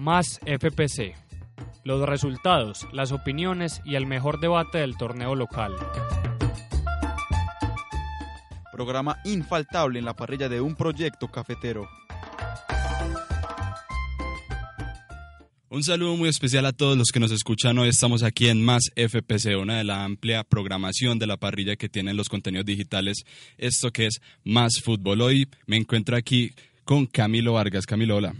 Más 0.00 0.40
FPC. 0.46 1.14
Los 1.84 2.08
resultados, 2.08 2.88
las 2.90 3.12
opiniones 3.12 3.82
y 3.84 3.96
el 3.96 4.06
mejor 4.06 4.40
debate 4.40 4.78
del 4.78 4.96
torneo 4.96 5.34
local. 5.34 5.74
Programa 8.72 9.18
infaltable 9.26 9.98
en 9.98 10.06
la 10.06 10.16
parrilla 10.16 10.48
de 10.48 10.62
un 10.62 10.74
proyecto 10.74 11.28
cafetero. 11.28 11.86
Un 15.68 15.84
saludo 15.84 16.16
muy 16.16 16.30
especial 16.30 16.64
a 16.64 16.72
todos 16.72 16.96
los 16.96 17.08
que 17.12 17.20
nos 17.20 17.30
escuchan 17.30 17.76
hoy. 17.76 17.90
Estamos 17.90 18.22
aquí 18.22 18.48
en 18.48 18.64
Más 18.64 18.90
FPC, 18.96 19.58
una 19.60 19.76
de 19.76 19.84
la 19.84 20.04
amplia 20.04 20.44
programación 20.44 21.18
de 21.18 21.26
la 21.26 21.36
parrilla 21.36 21.76
que 21.76 21.90
tienen 21.90 22.16
los 22.16 22.30
contenidos 22.30 22.64
digitales. 22.64 23.24
Esto 23.58 23.90
que 23.90 24.06
es 24.06 24.22
Más 24.44 24.80
Fútbol. 24.82 25.20
Hoy 25.20 25.46
me 25.66 25.76
encuentro 25.76 26.16
aquí 26.16 26.52
con 26.86 27.04
Camilo 27.04 27.52
Vargas. 27.52 27.84
Camilo, 27.84 28.16
hola. 28.16 28.34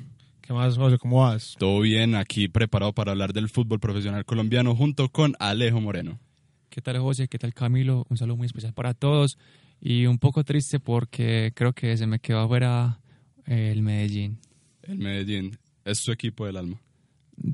¿Qué 0.51 0.55
más, 0.55 0.77
José? 0.77 0.99
¿Cómo 0.99 1.21
vas? 1.21 1.55
Todo 1.61 1.79
bien, 1.79 2.17
aquí 2.17 2.49
preparado 2.49 2.93
para 2.93 3.13
hablar 3.13 3.33
del 3.33 3.49
fútbol 3.49 3.79
profesional 3.79 4.25
colombiano 4.25 4.75
junto 4.75 5.09
con 5.09 5.37
Alejo 5.39 5.81
Moreno. 5.81 6.19
¿Qué 6.71 6.81
tal, 6.81 6.99
José? 6.99 7.29
¿Qué 7.29 7.39
tal, 7.39 7.55
Camilo? 7.55 8.05
Un 8.09 8.17
saludo 8.17 8.37
muy 8.37 8.47
especial 8.47 8.73
para 8.73 8.93
todos 8.93 9.39
y 9.81 10.07
un 10.07 10.19
poco 10.19 10.43
triste 10.43 10.81
porque 10.81 11.53
creo 11.55 11.73
que 11.73 11.97
se 11.97 12.09
me 12.09 12.19
quedó 12.19 12.41
afuera 12.41 12.99
eh, 13.47 13.71
el 13.71 13.83
Medellín. 13.83 14.41
El 14.83 14.99
Medellín 14.99 15.57
es 15.85 16.01
su 16.01 16.11
equipo 16.11 16.47
del 16.47 16.57
alma. 16.57 16.81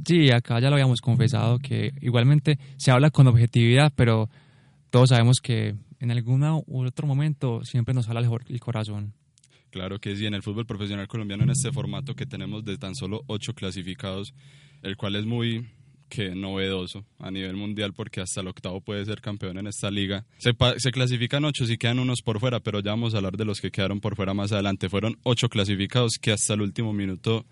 Sí, 0.06 0.30
acá 0.30 0.58
ya 0.58 0.70
lo 0.70 0.76
habíamos 0.76 1.02
confesado 1.02 1.58
que 1.58 1.92
igualmente 2.00 2.58
se 2.78 2.92
habla 2.92 3.10
con 3.10 3.26
objetividad, 3.26 3.92
pero 3.94 4.30
todos 4.88 5.10
sabemos 5.10 5.40
que 5.42 5.74
en 6.00 6.10
algún 6.12 6.44
u 6.44 6.86
otro 6.86 7.06
momento 7.06 7.62
siempre 7.62 7.92
nos 7.92 8.08
habla 8.08 8.26
el 8.48 8.60
corazón. 8.60 9.12
Claro 9.70 9.98
que 9.98 10.16
sí, 10.16 10.26
en 10.26 10.34
el 10.34 10.42
fútbol 10.42 10.66
profesional 10.66 11.08
colombiano, 11.08 11.42
en 11.42 11.50
este 11.50 11.72
formato 11.72 12.14
que 12.14 12.26
tenemos 12.26 12.64
de 12.64 12.78
tan 12.78 12.94
solo 12.94 13.22
ocho 13.26 13.54
clasificados, 13.54 14.34
el 14.82 14.96
cual 14.96 15.16
es 15.16 15.26
muy 15.26 15.66
que 16.08 16.34
novedoso 16.34 17.04
a 17.18 17.30
nivel 17.30 17.56
mundial 17.56 17.92
porque 17.92 18.20
hasta 18.20 18.40
el 18.40 18.48
octavo 18.48 18.80
puede 18.80 19.04
ser 19.04 19.20
campeón 19.20 19.58
en 19.58 19.66
esta 19.66 19.90
liga. 19.90 20.24
Se, 20.38 20.54
clasifican 20.92 21.44
ocho 21.44 21.64
y 21.64 21.76
quedan 21.76 21.98
unos 21.98 22.22
por 22.22 22.38
fuera, 22.40 22.60
pero 22.60 22.80
ya 22.80 22.92
vamos 22.92 23.14
a 23.14 23.18
hablar 23.18 23.36
de 23.36 23.44
los 23.44 23.60
que 23.60 23.70
quedaron 23.70 24.00
por 24.00 24.16
fuera 24.16 24.34
más 24.34 24.52
adelante. 24.52 24.88
Fueron 24.88 25.18
ocho 25.24 25.48
clasificados 25.48 26.18
que 26.20 26.32
hasta 26.32 26.54
el 26.54 26.62
último 26.62 26.92
minuto 26.92 27.44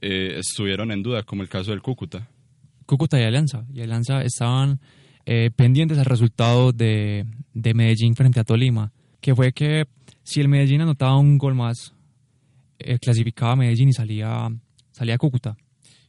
eh, 0.00 0.36
estuvieron 0.38 0.92
en 0.92 1.02
duda, 1.02 1.22
como 1.22 1.42
el 1.42 1.48
caso 1.48 1.70
del 1.70 1.82
Cúcuta. 1.82 2.28
Cúcuta 2.84 3.18
y 3.18 3.24
Alianza. 3.24 3.64
Y 3.72 3.80
Alianza 3.80 4.22
estaban 4.22 4.80
eh, 5.24 5.50
pendientes 5.54 5.98
al 5.98 6.04
resultado 6.04 6.72
de, 6.72 7.24
de 7.54 7.74
Medellín 7.74 8.14
frente 8.14 8.40
a 8.40 8.44
Tolima, 8.44 8.92
que 9.20 9.34
fue 9.34 9.52
que 9.52 9.86
si 10.26 10.40
el 10.40 10.48
Medellín 10.48 10.80
anotaba 10.80 11.16
un 11.16 11.38
gol 11.38 11.54
más, 11.54 11.94
eh, 12.80 12.98
clasificaba 12.98 13.52
a 13.52 13.56
Medellín 13.56 13.90
y 13.90 13.92
salía, 13.92 14.48
salía 14.90 15.14
a 15.14 15.18
Cúcuta. 15.18 15.56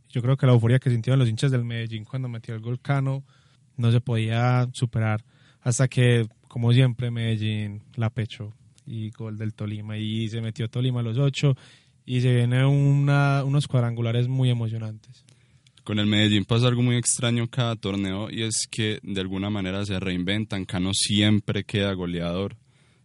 Yo 0.10 0.24
creo 0.24 0.36
que 0.36 0.48
la 0.48 0.54
euforia 0.54 0.80
que 0.80 0.90
sintieron 0.90 1.20
los 1.20 1.30
hinchas 1.30 1.52
del 1.52 1.64
Medellín 1.64 2.04
cuando 2.04 2.28
metió 2.28 2.56
el 2.56 2.62
gol 2.62 2.80
Cano 2.82 3.24
no 3.76 3.92
se 3.92 4.02
podía 4.02 4.68
superar 4.74 5.24
hasta 5.62 5.88
que, 5.88 6.28
como 6.48 6.74
siempre, 6.74 7.12
Medellín 7.12 7.84
la 7.96 8.10
pechó 8.10 8.56
y 8.88 9.12
gol 9.12 9.38
del 9.38 9.54
Tolima 9.54 10.00
y 10.00 10.28
se 10.30 10.42
metió 10.42 10.68
Tolima 10.68 11.02
a 11.02 11.04
los 11.04 11.20
ocho 11.20 11.56
y 12.04 12.22
se 12.22 12.34
vienen 12.34 12.66
unos 12.66 13.68
cuadrangulares 13.68 14.28
muy 14.28 14.50
emocionantes. 14.50 15.26
Con 15.84 16.00
el 16.00 16.08
Medellín 16.08 16.46
pasa 16.46 16.68
algo 16.68 16.82
muy 16.82 16.96
extraño 16.96 17.48
cada 17.50 17.76
torneo 17.76 18.32
y 18.32 18.42
es 18.42 18.68
que 18.72 18.98
de 19.04 19.22
alguna 19.22 19.52
manera 19.52 19.86
se 19.86 20.00
reinventan. 20.00 20.66
Cano 20.66 20.90
siempre 20.94 21.64
queda 21.66 21.94
goleador. 21.94 22.58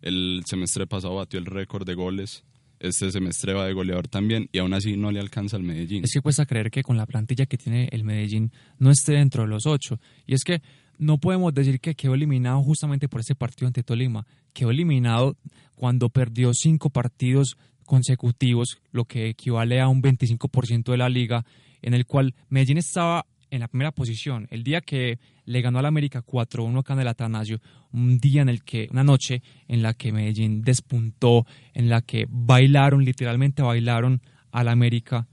El 0.02 0.42
semestre 0.46 0.86
pasado 0.86 1.14
batió 1.14 1.38
el 1.38 1.46
récord 1.46 1.86
de 1.86 1.94
goles. 1.94 2.44
Este 2.80 3.12
semestre 3.12 3.54
va 3.54 3.64
de 3.64 3.72
goleador 3.72 4.08
también 4.08 4.48
y 4.50 4.58
aún 4.58 4.74
así 4.74 4.96
no 4.96 5.12
le 5.12 5.20
alcanza 5.20 5.56
al 5.56 5.62
Medellín. 5.62 6.02
Es 6.02 6.12
que 6.12 6.20
cuesta 6.20 6.44
creer 6.44 6.72
que 6.72 6.82
con 6.82 6.96
la 6.96 7.06
plantilla 7.06 7.46
que 7.46 7.56
tiene 7.56 7.88
el 7.92 8.02
Medellín 8.02 8.50
no 8.78 8.90
esté 8.90 9.12
dentro 9.12 9.44
de 9.44 9.48
los 9.48 9.66
ocho. 9.66 10.00
Y 10.26 10.34
es 10.34 10.42
que 10.42 10.60
no 10.98 11.18
podemos 11.18 11.54
decir 11.54 11.80
que 11.80 11.94
quedó 11.94 12.14
eliminado 12.14 12.60
justamente 12.62 13.08
por 13.08 13.20
ese 13.20 13.36
partido 13.36 13.68
ante 13.68 13.84
Tolima. 13.84 14.26
Quedó 14.52 14.72
eliminado 14.72 15.36
cuando 15.76 16.08
perdió 16.08 16.52
cinco 16.52 16.90
partidos 16.90 17.56
consecutivos, 17.86 18.78
lo 18.90 19.04
que 19.04 19.28
equivale 19.28 19.80
a 19.80 19.86
un 19.86 20.02
25% 20.02 20.90
de 20.90 20.96
la 20.96 21.08
liga, 21.08 21.44
en 21.82 21.94
el 21.94 22.06
cual 22.06 22.34
Medellín 22.48 22.78
estaba 22.78 23.26
en 23.52 23.60
la 23.60 23.68
primera 23.68 23.92
posición. 23.92 24.48
El 24.50 24.64
día 24.64 24.80
que 24.80 25.18
le 25.44 25.60
ganó 25.60 25.78
al 25.78 25.84
América 25.84 26.24
4-1 26.24 26.80
acá 26.80 26.94
en 26.94 27.00
el 27.00 27.08
Atanasio, 27.08 27.60
un 27.92 28.18
día 28.18 28.40
en 28.40 28.48
el 28.48 28.64
que, 28.64 28.88
una 28.90 29.04
noche 29.04 29.42
en 29.68 29.82
la 29.82 29.92
que 29.92 30.10
Medellín 30.10 30.62
despuntó, 30.62 31.46
en 31.74 31.90
la 31.90 32.00
que 32.00 32.26
bailaron, 32.30 33.04
literalmente 33.04 33.60
bailaron 33.62 34.22
al 34.52 34.68
América. 34.68 35.28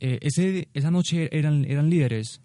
Eh, 0.00 0.18
esa 0.72 0.90
noche 0.90 1.28
eran, 1.36 1.66
eran 1.66 1.90
líderes 1.90 2.40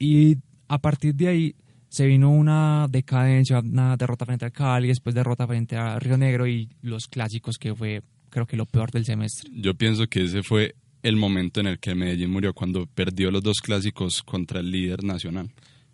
y 0.00 0.36
a 0.66 0.78
partir 0.78 1.14
de 1.14 1.28
ahí 1.28 1.54
se 1.88 2.06
vino 2.06 2.30
una 2.30 2.88
decadencia, 2.90 3.60
una 3.60 3.96
derrota 3.96 4.26
frente 4.26 4.46
al 4.46 4.52
Cali, 4.52 4.88
después 4.88 5.14
derrota 5.14 5.46
frente 5.46 5.76
a 5.76 5.96
Río 6.00 6.18
Negro 6.18 6.48
y 6.48 6.68
los 6.82 7.06
clásicos 7.06 7.56
que 7.56 7.72
fue 7.72 8.02
creo 8.30 8.46
que 8.46 8.56
lo 8.56 8.66
peor 8.66 8.90
del 8.90 9.04
semestre. 9.04 9.48
Yo 9.54 9.74
pienso 9.74 10.08
que 10.08 10.24
ese 10.24 10.42
fue 10.42 10.74
el 11.02 11.16
momento 11.16 11.60
en 11.60 11.66
el 11.66 11.78
que 11.78 11.94
Medellín 11.94 12.30
murió, 12.30 12.52
cuando 12.54 12.86
perdió 12.86 13.30
los 13.30 13.42
dos 13.42 13.60
clásicos 13.60 14.22
contra 14.22 14.60
el 14.60 14.70
líder 14.70 15.04
nacional. 15.04 15.50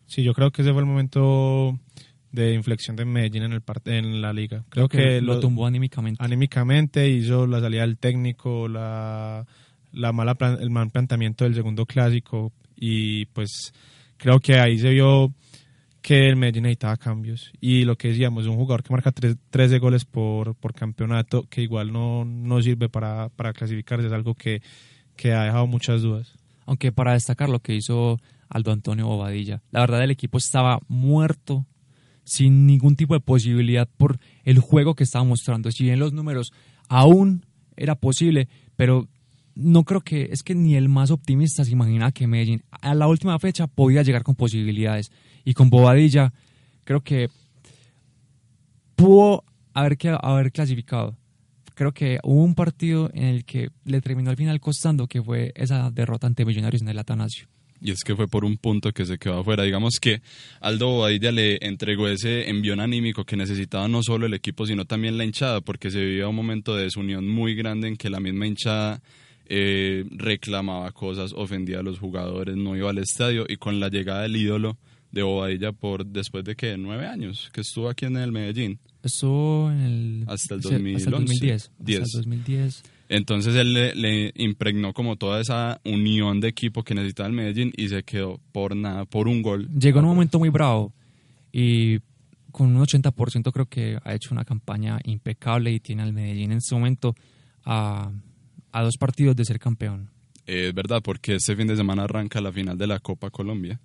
Sí, 0.07 0.23
yo 0.23 0.35
creo 0.35 0.51
que 0.51 0.63
ese 0.63 0.73
fue 0.73 0.81
el 0.81 0.87
momento 0.87 1.79
de 2.33 2.55
inflexión 2.55 2.97
de 2.97 3.05
Medellín 3.05 3.45
en, 3.45 3.53
el 3.53 3.63
en 3.87 4.21
la 4.21 4.33
liga. 4.33 4.65
Creo, 4.69 4.89
que, 4.89 5.21
lo, 5.21 5.41
tumbó 5.41 5.67
anímicamente. 5.67 6.23
Anímicamente 6.23 7.09
hizo 7.09 7.47
la 7.47 7.61
salida 7.61 7.83
del 7.83 7.99
técnico, 7.99 8.69
la, 8.69 9.47
la 9.93 10.13
mala 10.13 10.37
el 10.61 10.71
mal 10.71 10.91
planteamiento 10.91 11.45
del 11.45 11.55
segundo 11.55 11.87
clásico 11.87 12.53
y 12.77 13.27
pues 13.27 13.73
creo 14.17 14.39
que 14.41 14.59
ahí 14.59 14.79
se 14.79 14.91
vio 14.91 15.33
que 16.03 16.29
el 16.29 16.37
Medellín 16.37 16.65
necesitaba 16.65 16.97
cambios. 16.97 17.51
Y 17.61 17.85
lo 17.85 17.97
que 17.97 18.09
decíamos, 18.09 18.47
un 18.47 18.55
jugador 18.55 18.85
que 18.85 18.93
marca 18.93 19.11
13 19.13 19.79
goles 19.79 20.05
por, 20.05 20.55
por 20.55 20.73
campeonato, 20.73 21.49
que 21.49 21.63
igual 21.63 21.93
no, 21.93 22.25
no 22.25 22.63
sirve 22.63 22.89
para, 22.89 23.29
para 23.31 23.53
clasificarse, 23.53 24.07
es 24.07 24.13
algo 24.13 24.35
que, 24.35 24.63
que 25.17 25.33
ha 25.33 25.45
dejado 25.45 25.67
muchas 25.67 26.03
dudas. 26.03 26.33
Aunque 26.67 26.93
para 26.93 27.13
destacar 27.13 27.49
lo 27.49 27.61
que 27.61 27.75
hizo 27.75 28.21
Aldo 28.49 28.73
Antonio 28.73 29.07
Bobadilla, 29.07 29.63
la 29.71 29.81
verdad 29.81 30.03
el 30.03 30.11
equipo 30.11 30.39
estaba 30.39 30.81
muerto, 30.89 31.67
sin 32.25 32.67
ningún 32.67 32.97
tipo 32.97 33.15
de 33.15 33.21
posibilidad 33.21 33.89
por 33.97 34.19
el 34.45 34.59
juego 34.59 34.95
que 34.95 35.05
estaba 35.05 35.25
mostrando. 35.25 35.71
Si 35.71 35.85
bien 35.85 35.99
los 35.99 36.13
números 36.13 36.53
aún 36.89 37.47
era 37.77 37.95
posible, 37.95 38.49
pero 38.75 39.09
no 39.55 39.85
creo 39.85 40.01
que 40.03 40.29
es 40.33 40.43
que 40.43 40.55
ni 40.55 40.77
el 40.77 40.89
más 40.89 41.11
optimista 41.11 41.65
se 41.65 41.73
imagina 41.73 42.13
que 42.13 42.27
Medellín 42.27 42.63
a 42.71 42.95
la 42.95 43.09
última 43.09 43.39
fecha 43.39 43.67
podía 43.67 44.03
llegar 44.03 44.23
con 44.23 44.35
posibilidades 44.35 45.11
y 45.45 45.55
con 45.55 45.71
Bobadilla 45.71 46.33
creo 46.85 47.03
que 47.03 47.31
pudo 48.97 49.45
haber, 49.73 49.97
haber 50.21 50.53
clasificado. 50.53 51.17
Creo 51.77 51.93
que 51.93 52.19
hubo 52.23 52.43
un 52.43 52.55
partido 52.55 53.11
en 53.13 53.25
el 53.25 53.45
que 53.45 53.69
le 53.85 54.01
terminó 54.01 54.31
al 54.31 54.37
final 54.39 54.59
costando, 54.61 55.09
que 55.09 55.23
fue 55.23 55.53
esa 55.55 55.91
derrota 55.91 56.27
ante 56.27 56.47
Millonarios 56.47 56.81
en 56.81 56.89
el 56.89 56.99
Atanasio. 56.99 57.49
Y 57.83 57.91
es 57.91 58.03
que 58.03 58.17
fue 58.17 58.29
por 58.29 58.47
un 58.47 58.57
punto 58.57 58.93
que 58.93 59.05
se 59.05 59.19
quedó 59.19 59.41
afuera. 59.41 59.63
Digamos 59.63 59.99
que 60.01 60.23
Aldo 60.63 60.89
Bobadilla 60.89 61.31
le 61.33 61.59
entregó 61.61 62.09
ese 62.09 62.49
envión 62.49 62.81
anímico 62.81 63.25
que 63.25 63.37
necesitaba 63.37 63.89
no 63.89 64.03
solo 64.03 64.25
el 64.25 64.33
equipo, 64.33 64.65
sino 64.65 64.87
también 64.87 65.19
la 65.19 65.27
hinchada, 65.27 65.61
porque 65.61 65.91
se 65.91 66.03
vivía 66.03 66.29
un 66.29 66.35
momento 66.37 66.75
de 66.75 66.85
desunión 66.85 67.29
muy 67.29 67.55
grande 67.55 67.89
en 67.89 67.97
que 67.97 68.09
la 68.09 68.21
misma 68.21 68.47
hinchada 68.47 69.03
eh, 69.45 70.07
reclamaba 70.13 70.91
cosas, 70.93 71.35
ofendía 71.35 71.81
a 71.81 71.83
los 71.83 71.99
jugadores, 71.99 72.57
no 72.57 72.75
iba 72.75 72.89
al 72.89 72.97
estadio 72.97 73.45
y 73.47 73.59
con 73.59 73.81
la 73.81 73.91
llegada 73.91 74.23
del 74.23 74.37
ídolo 74.37 74.79
de 75.13 75.23
Bobadilla 75.23 75.73
por 75.73 76.07
después 76.07 76.43
de 76.43 76.57
que 76.57 76.79
nueve 76.79 77.07
años 77.07 77.51
que 77.53 77.61
estuvo 77.61 77.91
aquí 77.91 78.07
en 78.07 78.17
el 78.17 78.33
Medellín. 78.33 78.81
Estuvo 79.07 79.71
en 79.71 79.81
el 79.81 80.25
hasta 80.27 80.55
el, 80.55 80.61
2010. 80.61 81.71
2010. 81.79 82.83
Entonces 83.09 83.55
él 83.55 83.73
le, 83.73 84.33
impregnó 84.37 84.93
como 84.93 85.17
toda 85.17 85.41
esa 85.41 85.81
unión 85.85 86.41
de 86.41 86.49
equipo 86.49 86.83
que 86.83 86.95
necesitaba 86.95 87.29
el 87.29 87.35
Medellín 87.35 87.73
y 87.77 87.89
se 87.89 88.03
quedó 88.03 88.41
por 88.53 88.75
nada, 88.75 89.05
por 89.05 89.29
un 89.29 89.43
gol. 89.43 89.69
Llegó 89.71 90.01
en 90.01 90.07
un 90.07 90.11
momento 90.13 90.39
muy 90.39 90.49
bravo 90.49 90.93
y 91.53 92.01
con 92.51 92.75
un 92.75 92.83
80% 92.83 93.53
creo 93.53 93.67
que 93.67 93.99
ha 94.03 94.15
hecho 94.15 94.31
una 94.33 94.45
campaña 94.45 94.99
impecable 95.05 95.73
y 95.73 95.81
tiene 95.81 96.03
al 96.03 96.13
Medellín 96.13 96.53
en 96.53 96.59
este 96.59 96.75
momento 96.75 97.15
a, 97.65 98.11
a 98.73 98.83
dos 98.83 98.97
partidos 98.97 99.37
de 99.37 99.45
ser 99.45 99.59
campeón. 99.59 100.11
Es 100.47 100.73
verdad, 100.75 101.01
porque 101.03 101.37
este 101.37 101.57
fin 101.57 101.67
de 101.67 101.77
semana 101.77 102.05
arranca 102.05 102.41
la 102.41 102.53
final 102.53 102.79
de 102.79 102.87
la 102.87 102.99
Copa 103.01 103.31
Colombia. 103.31 103.81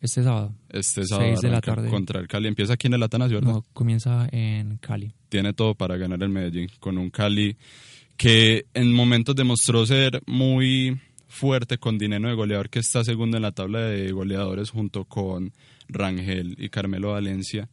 Este 0.00 0.22
sábado. 0.22 0.54
Este 0.68 1.04
sábado 1.04 1.28
Seis 1.28 1.40
de 1.40 1.50
la 1.50 1.60
tarde. 1.60 1.88
contra 1.90 2.20
el 2.20 2.28
Cali. 2.28 2.48
Empieza 2.48 2.74
aquí 2.74 2.86
en 2.86 2.94
el 2.94 3.02
Atanasio, 3.02 3.38
¿verdad? 3.38 3.52
No, 3.54 3.64
comienza 3.72 4.28
en 4.30 4.78
Cali. 4.78 5.12
Tiene 5.28 5.52
todo 5.52 5.74
para 5.74 5.96
ganar 5.96 6.22
el 6.22 6.28
Medellín 6.28 6.68
con 6.80 6.98
un 6.98 7.10
Cali 7.10 7.56
que 8.16 8.66
en 8.74 8.92
momentos 8.92 9.34
demostró 9.36 9.86
ser 9.86 10.22
muy 10.26 11.00
fuerte 11.28 11.78
con 11.78 11.98
dinero 11.98 12.28
de 12.28 12.34
goleador 12.34 12.70
que 12.70 12.78
está 12.80 13.04
segundo 13.04 13.36
en 13.36 13.42
la 13.42 13.52
tabla 13.52 13.80
de 13.80 14.10
goleadores 14.12 14.70
junto 14.70 15.04
con 15.04 15.52
Rangel 15.88 16.56
y 16.58 16.68
Carmelo 16.68 17.12
Valencia. 17.12 17.68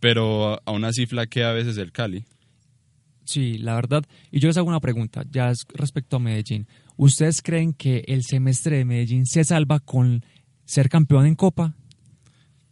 Pero 0.00 0.60
aún 0.64 0.84
así 0.84 1.06
flaquea 1.06 1.50
a 1.50 1.54
veces 1.54 1.76
el 1.78 1.92
Cali. 1.92 2.24
Sí, 3.24 3.58
la 3.58 3.74
verdad. 3.74 4.04
Y 4.30 4.40
yo 4.40 4.48
les 4.48 4.56
hago 4.56 4.68
una 4.68 4.80
pregunta, 4.80 5.22
ya 5.30 5.50
es 5.50 5.66
respecto 5.74 6.16
a 6.16 6.20
Medellín. 6.20 6.66
¿Ustedes 6.96 7.42
creen 7.42 7.74
que 7.74 8.04
el 8.08 8.22
semestre 8.22 8.78
de 8.78 8.84
Medellín 8.86 9.26
se 9.26 9.44
salva 9.44 9.80
con 9.80 10.24
ser 10.68 10.90
campeón 10.90 11.26
en 11.26 11.34
Copa? 11.34 11.74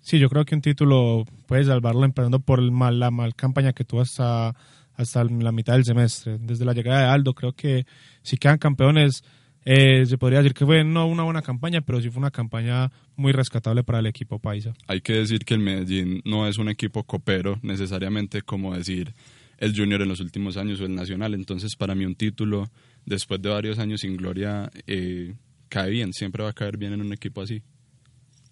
Sí, 0.00 0.18
yo 0.18 0.28
creo 0.28 0.44
que 0.44 0.54
un 0.54 0.60
título 0.60 1.24
puede 1.46 1.64
salvarlo 1.64 2.04
empezando 2.04 2.40
por 2.40 2.60
el 2.60 2.70
mal, 2.70 3.00
la 3.00 3.10
mal 3.10 3.34
campaña 3.34 3.72
que 3.72 3.84
tuvo 3.84 4.02
hasta, 4.02 4.54
hasta 4.94 5.24
la 5.24 5.50
mitad 5.50 5.72
del 5.72 5.84
semestre. 5.84 6.38
Desde 6.38 6.66
la 6.66 6.74
llegada 6.74 7.00
de 7.00 7.06
Aldo, 7.06 7.32
creo 7.32 7.54
que 7.54 7.86
si 8.22 8.36
quedan 8.36 8.58
campeones, 8.58 9.24
eh, 9.64 10.04
se 10.04 10.18
podría 10.18 10.40
decir 10.40 10.52
que 10.52 10.66
fue 10.66 10.84
no 10.84 11.06
una 11.06 11.22
buena 11.22 11.40
campaña, 11.40 11.80
pero 11.80 12.00
sí 12.02 12.10
fue 12.10 12.18
una 12.18 12.30
campaña 12.30 12.92
muy 13.16 13.32
rescatable 13.32 13.82
para 13.82 14.00
el 14.00 14.06
equipo 14.06 14.38
paisa. 14.38 14.74
Hay 14.86 15.00
que 15.00 15.14
decir 15.14 15.44
que 15.46 15.54
el 15.54 15.60
Medellín 15.60 16.20
no 16.26 16.46
es 16.46 16.58
un 16.58 16.68
equipo 16.68 17.02
copero 17.02 17.58
necesariamente 17.62 18.42
como 18.42 18.76
decir 18.76 19.14
el 19.56 19.74
Junior 19.74 20.02
en 20.02 20.08
los 20.08 20.20
últimos 20.20 20.58
años 20.58 20.82
o 20.82 20.84
el 20.84 20.94
Nacional. 20.94 21.32
Entonces, 21.32 21.74
para 21.76 21.94
mí 21.94 22.04
un 22.04 22.14
título 22.14 22.70
después 23.06 23.40
de 23.40 23.48
varios 23.48 23.78
años 23.78 24.02
sin 24.02 24.18
gloria 24.18 24.70
eh, 24.86 25.34
cae 25.70 25.90
bien, 25.90 26.12
siempre 26.12 26.44
va 26.44 26.50
a 26.50 26.52
caer 26.52 26.76
bien 26.76 26.92
en 26.92 27.00
un 27.00 27.14
equipo 27.14 27.40
así. 27.40 27.62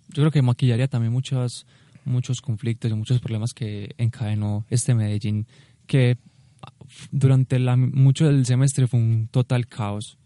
Yo 0.08 0.22
creo 0.22 0.30
que 0.30 0.42
maquillaría 0.42 0.88
también 0.88 1.12
muchos, 1.12 1.66
muchos 2.04 2.40
conflictos 2.40 2.90
y 2.90 2.94
muchos 2.94 3.20
problemas 3.20 3.52
que 3.52 3.94
encadenó 3.98 4.64
este 4.70 4.94
Medellín, 4.94 5.46
que 5.86 6.18
durante 7.10 7.58
la, 7.58 7.76
mucho 7.76 8.26
del 8.26 8.46
semestre 8.46 8.86
fue 8.86 9.00
un 9.00 9.28
total 9.28 9.66
caos. 9.66 10.18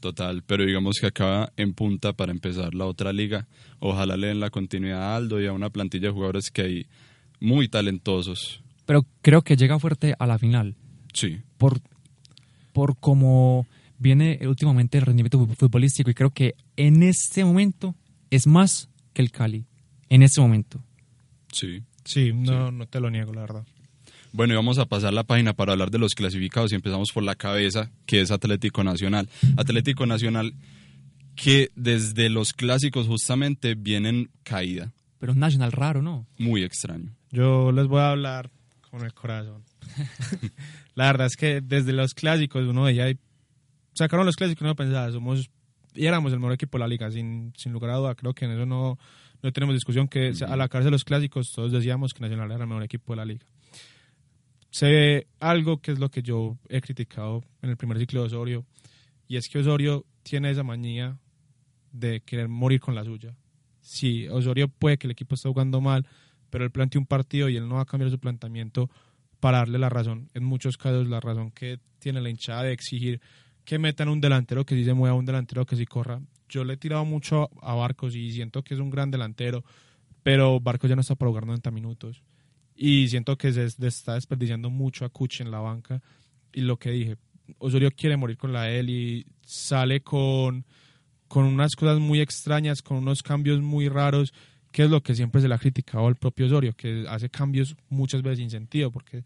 Total, 0.00 0.42
pero 0.42 0.66
digamos 0.66 0.98
que 1.00 1.06
acaba 1.06 1.50
en 1.56 1.72
punta 1.72 2.12
para 2.12 2.30
empezar 2.30 2.74
la 2.74 2.84
otra 2.84 3.12
liga. 3.12 3.48
Ojalá 3.78 4.16
le 4.16 4.26
den 4.28 4.40
la 4.40 4.50
continuidad 4.50 5.02
a 5.02 5.16
Aldo 5.16 5.40
y 5.40 5.46
a 5.46 5.52
una 5.52 5.70
plantilla 5.70 6.08
de 6.08 6.12
jugadores 6.12 6.50
que 6.50 6.62
hay 6.62 6.86
muy 7.40 7.68
talentosos. 7.68 8.62
Pero 8.84 9.06
creo 9.22 9.42
que 9.42 9.56
llega 9.56 9.78
fuerte 9.78 10.14
a 10.18 10.26
la 10.26 10.38
final. 10.38 10.74
Sí. 11.14 11.40
Por, 11.56 11.80
por 12.72 12.98
cómo 12.98 13.66
viene 13.98 14.38
últimamente 14.42 14.98
el 14.98 15.06
rendimiento 15.06 15.46
futbolístico 15.56 16.10
y 16.10 16.14
creo 16.14 16.30
que 16.30 16.54
en 16.76 17.02
este 17.02 17.44
momento 17.44 17.94
es 18.30 18.46
más 18.46 18.90
que 19.14 19.22
el 19.22 19.30
Cali. 19.30 19.64
En 20.10 20.22
este 20.22 20.42
momento. 20.42 20.84
Sí. 21.50 21.82
Sí, 22.04 22.32
no, 22.34 22.70
no 22.70 22.86
te 22.86 23.00
lo 23.00 23.10
niego, 23.10 23.32
la 23.32 23.40
verdad. 23.40 23.66
Bueno, 24.32 24.52
y 24.52 24.56
vamos 24.56 24.78
a 24.78 24.86
pasar 24.86 25.14
la 25.14 25.24
página 25.24 25.54
para 25.54 25.72
hablar 25.72 25.90
de 25.90 25.98
los 25.98 26.14
clasificados 26.14 26.72
y 26.72 26.74
empezamos 26.74 27.12
por 27.12 27.22
la 27.22 27.36
cabeza, 27.36 27.90
que 28.04 28.20
es 28.20 28.30
Atlético 28.30 28.84
Nacional. 28.84 29.30
Atlético 29.56 30.04
Nacional 30.06 30.54
que 31.36 31.70
desde 31.74 32.28
los 32.28 32.52
clásicos 32.52 33.06
justamente 33.06 33.74
vienen 33.74 34.30
caída. 34.42 34.92
Pero 35.18 35.32
es 35.32 35.38
Nacional 35.38 35.72
raro, 35.72 36.02
¿no? 36.02 36.26
Muy 36.38 36.62
extraño. 36.62 37.14
Yo 37.30 37.72
les 37.72 37.86
voy 37.86 38.00
a 38.00 38.10
hablar 38.10 38.50
con 38.90 39.04
el 39.04 39.14
corazón. 39.14 39.64
la 40.94 41.06
verdad 41.06 41.26
es 41.28 41.36
que 41.36 41.60
desde 41.60 41.92
los 41.92 42.14
clásicos 42.14 42.66
uno 42.66 42.82
veía 42.82 43.10
y 43.10 43.18
sacaron 43.94 44.26
los 44.26 44.36
clásicos 44.36 44.62
y 44.62 44.64
uno 44.64 44.76
pensaba, 44.76 45.10
somos 45.10 45.50
y 45.94 46.06
éramos 46.06 46.32
el 46.32 46.40
mejor 46.40 46.54
equipo 46.54 46.78
de 46.78 46.80
la 46.80 46.88
liga, 46.88 47.10
sin, 47.10 47.52
sin 47.56 47.72
lugar 47.72 47.90
a 47.92 47.96
duda. 47.96 48.14
Creo 48.14 48.34
que 48.34 48.44
en 48.44 48.52
eso 48.52 48.66
no, 48.66 48.98
no 49.42 49.52
tenemos 49.52 49.74
discusión, 49.74 50.08
que 50.08 50.32
a 50.46 50.56
la 50.56 50.68
cárcel 50.68 50.86
de 50.86 50.90
los 50.92 51.04
clásicos 51.04 51.52
todos 51.52 51.72
decíamos 51.72 52.12
que 52.12 52.20
Nacional 52.20 52.50
era 52.50 52.64
el 52.64 52.68
mejor 52.68 52.82
equipo 52.82 53.12
de 53.12 53.16
la 53.16 53.24
liga. 53.24 53.46
Se 54.70 54.86
ve 54.86 55.26
algo 55.38 55.80
que 55.80 55.92
es 55.92 55.98
lo 55.98 56.10
que 56.10 56.22
yo 56.22 56.58
he 56.68 56.80
criticado 56.80 57.44
en 57.62 57.70
el 57.70 57.76
primer 57.76 57.98
ciclo 57.98 58.20
de 58.20 58.26
Osorio, 58.26 58.66
y 59.28 59.36
es 59.36 59.48
que 59.48 59.58
Osorio 59.58 60.04
tiene 60.22 60.50
esa 60.50 60.62
manía 60.62 61.18
de 61.92 62.20
querer 62.20 62.48
morir 62.48 62.80
con 62.80 62.94
la 62.94 63.04
suya. 63.04 63.34
Sí, 63.80 64.26
Osorio 64.28 64.68
puede 64.68 64.98
que 64.98 65.06
el 65.06 65.12
equipo 65.12 65.34
esté 65.34 65.48
jugando 65.48 65.80
mal, 65.80 66.06
pero 66.50 66.64
él 66.64 66.70
plantea 66.70 66.98
un 66.98 67.06
partido 67.06 67.48
y 67.48 67.56
él 67.56 67.68
no 67.68 67.76
va 67.76 67.82
a 67.82 67.86
cambiar 67.86 68.10
su 68.10 68.18
planteamiento 68.18 68.90
para 69.40 69.58
darle 69.58 69.78
la 69.78 69.90
razón. 69.90 70.30
En 70.34 70.44
muchos 70.44 70.76
casos, 70.76 71.06
la 71.06 71.20
razón 71.20 71.50
que 71.50 71.78
tiene 71.98 72.20
la 72.20 72.30
hinchada 72.30 72.64
de 72.64 72.72
exigir 72.72 73.20
que 73.64 73.78
metan 73.78 74.08
un 74.08 74.20
delantero 74.20 74.64
que 74.64 74.74
sí 74.74 74.84
se 74.84 74.94
mueva, 74.94 75.16
un 75.16 75.24
delantero 75.24 75.64
que 75.66 75.76
sí 75.76 75.86
corra. 75.86 76.20
Yo 76.48 76.64
le 76.64 76.74
he 76.74 76.76
tirado 76.76 77.04
mucho 77.04 77.50
a 77.62 77.74
Barcos 77.74 78.14
y 78.14 78.32
siento 78.32 78.62
que 78.62 78.74
es 78.74 78.80
un 78.80 78.90
gran 78.90 79.10
delantero, 79.10 79.64
pero 80.22 80.60
Barcos 80.60 80.88
ya 80.88 80.96
no 80.96 81.00
está 81.00 81.14
para 81.14 81.30
jugar 81.30 81.46
90 81.46 81.70
minutos. 81.70 82.22
Y 82.76 83.08
siento 83.08 83.36
que 83.38 83.52
se 83.52 83.64
está 83.86 84.14
desperdiciando 84.14 84.68
mucho 84.68 85.04
a 85.04 85.08
Kuch 85.08 85.40
en 85.40 85.50
la 85.50 85.60
banca. 85.60 86.02
Y 86.52 86.62
lo 86.62 86.78
que 86.78 86.90
dije, 86.90 87.16
Osorio 87.58 87.90
quiere 87.90 88.16
morir 88.16 88.36
con 88.36 88.52
la 88.52 88.70
él 88.70 88.90
y 88.90 89.26
sale 89.44 90.00
con, 90.00 90.64
con 91.28 91.44
unas 91.44 91.76
cosas 91.76 91.98
muy 92.00 92.20
extrañas, 92.20 92.82
con 92.82 92.98
unos 92.98 93.22
cambios 93.22 93.60
muy 93.60 93.88
raros, 93.88 94.32
que 94.72 94.84
es 94.84 94.90
lo 94.90 95.02
que 95.02 95.14
siempre 95.14 95.40
se 95.40 95.48
le 95.48 95.54
ha 95.54 95.58
criticado 95.58 96.06
al 96.06 96.16
propio 96.16 96.46
Osorio, 96.46 96.74
que 96.74 97.06
hace 97.08 97.30
cambios 97.30 97.76
muchas 97.88 98.22
veces 98.22 98.38
sin 98.38 98.50
sentido, 98.50 98.90
porque 98.90 99.24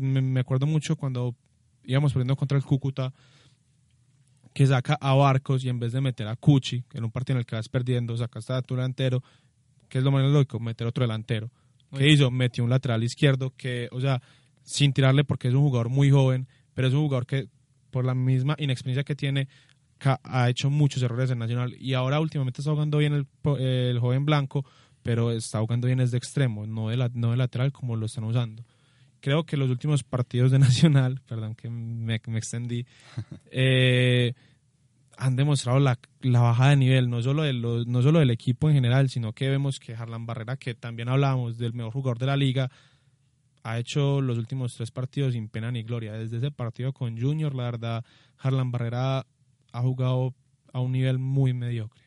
me 0.00 0.40
acuerdo 0.40 0.66
mucho 0.66 0.96
cuando 0.96 1.34
íbamos 1.84 2.12
perdiendo 2.12 2.36
contra 2.36 2.56
el 2.56 2.64
Cúcuta, 2.64 3.12
que 4.58 4.66
saca 4.66 4.98
a 5.00 5.14
Barcos 5.14 5.64
y 5.64 5.68
en 5.68 5.78
vez 5.78 5.92
de 5.92 6.00
meter 6.00 6.26
a 6.26 6.34
Cuchi, 6.34 6.82
en 6.92 7.04
un 7.04 7.12
partido 7.12 7.36
en 7.36 7.38
el 7.38 7.46
que 7.46 7.54
vas 7.54 7.68
perdiendo, 7.68 8.16
sacaste 8.16 8.52
a 8.54 8.60
tu 8.62 8.74
delantero, 8.74 9.22
que 9.88 9.98
es 9.98 10.04
lo 10.04 10.10
más 10.10 10.24
lógico, 10.28 10.58
meter 10.58 10.84
otro 10.88 11.02
delantero. 11.04 11.48
¿Qué 11.96 12.08
hizo? 12.10 12.28
Metió 12.32 12.64
un 12.64 12.70
lateral 12.70 13.04
izquierdo 13.04 13.52
que, 13.56 13.88
o 13.92 14.00
sea, 14.00 14.20
sin 14.64 14.92
tirarle 14.92 15.22
porque 15.22 15.46
es 15.46 15.54
un 15.54 15.60
jugador 15.60 15.90
muy 15.90 16.10
joven, 16.10 16.48
pero 16.74 16.88
es 16.88 16.94
un 16.94 17.02
jugador 17.02 17.24
que 17.24 17.46
por 17.92 18.04
la 18.04 18.14
misma 18.16 18.56
inexperiencia 18.58 19.04
que 19.04 19.14
tiene 19.14 19.46
ha 20.24 20.50
hecho 20.50 20.70
muchos 20.70 21.04
errores 21.04 21.30
en 21.30 21.38
Nacional 21.38 21.76
y 21.78 21.94
ahora 21.94 22.18
últimamente 22.18 22.60
está 22.60 22.72
jugando 22.72 22.98
bien 22.98 23.12
el 23.44 23.98
joven 24.00 24.24
blanco, 24.24 24.64
pero 25.04 25.30
está 25.30 25.60
jugando 25.60 25.86
bien 25.86 25.98
desde 25.98 26.16
extremo, 26.18 26.66
no 26.66 26.88
de, 26.88 26.96
la- 26.96 27.10
no 27.14 27.30
de 27.30 27.36
lateral 27.36 27.70
como 27.70 27.94
lo 27.94 28.06
están 28.06 28.24
usando. 28.24 28.64
Creo 29.20 29.44
que 29.44 29.56
los 29.56 29.70
últimos 29.70 30.04
partidos 30.04 30.50
de 30.50 30.58
Nacional, 30.60 31.20
perdón 31.26 31.54
que 31.54 31.68
me, 31.70 32.20
me 32.26 32.38
extendí, 32.38 32.86
eh, 33.50 34.32
han 35.16 35.34
demostrado 35.36 35.80
la, 35.80 35.98
la 36.20 36.40
baja 36.40 36.70
de 36.70 36.76
nivel, 36.76 37.10
no 37.10 37.20
solo, 37.22 37.42
de 37.42 37.52
los- 37.52 37.86
no 37.86 38.02
solo 38.02 38.20
del 38.20 38.30
equipo 38.30 38.68
en 38.68 38.76
general, 38.76 39.08
sino 39.08 39.32
que 39.32 39.48
vemos 39.48 39.80
que 39.80 39.94
Harlan 39.94 40.26
Barrera, 40.26 40.56
que 40.56 40.74
también 40.74 41.08
hablábamos 41.08 41.58
del 41.58 41.72
mejor 41.74 41.92
jugador 41.92 42.18
de 42.18 42.26
la 42.26 42.36
liga, 42.36 42.70
ha 43.64 43.78
hecho 43.78 44.20
los 44.20 44.38
últimos 44.38 44.74
tres 44.76 44.90
partidos 44.92 45.32
sin 45.32 45.48
pena 45.48 45.72
ni 45.72 45.82
gloria. 45.82 46.12
Desde 46.12 46.36
ese 46.36 46.50
partido 46.52 46.92
con 46.92 47.20
Junior, 47.20 47.54
la 47.54 47.64
verdad, 47.64 48.04
Harlan 48.38 48.70
Barrera 48.70 49.26
ha 49.72 49.80
jugado 49.82 50.34
a 50.72 50.80
un 50.80 50.92
nivel 50.92 51.18
muy 51.18 51.52
mediocre. 51.52 52.02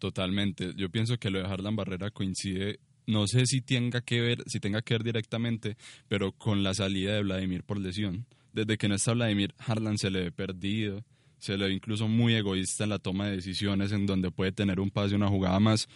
Totalmente. 0.00 0.72
Yo 0.76 0.90
pienso 0.90 1.16
que 1.18 1.30
lo 1.30 1.38
de 1.38 1.46
Harlan 1.46 1.76
Barrera 1.76 2.10
coincide, 2.10 2.80
no 3.10 3.26
sé 3.26 3.46
si 3.46 3.60
tenga 3.60 4.00
que 4.00 4.20
ver, 4.20 4.42
si 4.46 4.60
tenga 4.60 4.82
que 4.82 4.94
ver 4.94 5.04
directamente, 5.04 5.76
pero 6.08 6.32
con 6.32 6.62
la 6.62 6.74
salida 6.74 7.14
de 7.14 7.22
Vladimir 7.22 7.64
por 7.64 7.78
lesión. 7.78 8.26
Desde 8.52 8.78
que 8.78 8.88
no 8.88 8.94
está 8.94 9.12
Vladimir, 9.12 9.54
Harlan 9.58 9.98
se 9.98 10.10
le 10.10 10.22
ve 10.22 10.32
perdido, 10.32 11.04
se 11.38 11.56
le 11.56 11.66
ve 11.66 11.74
incluso 11.74 12.08
muy 12.08 12.34
egoísta 12.34 12.84
en 12.84 12.90
la 12.90 12.98
toma 12.98 13.26
de 13.26 13.36
decisiones, 13.36 13.92
en 13.92 14.06
donde 14.06 14.30
puede 14.30 14.52
tener 14.52 14.80
un 14.80 14.90
pase, 14.90 15.14
una 15.14 15.28
jugada 15.28 15.58
más, 15.60 15.88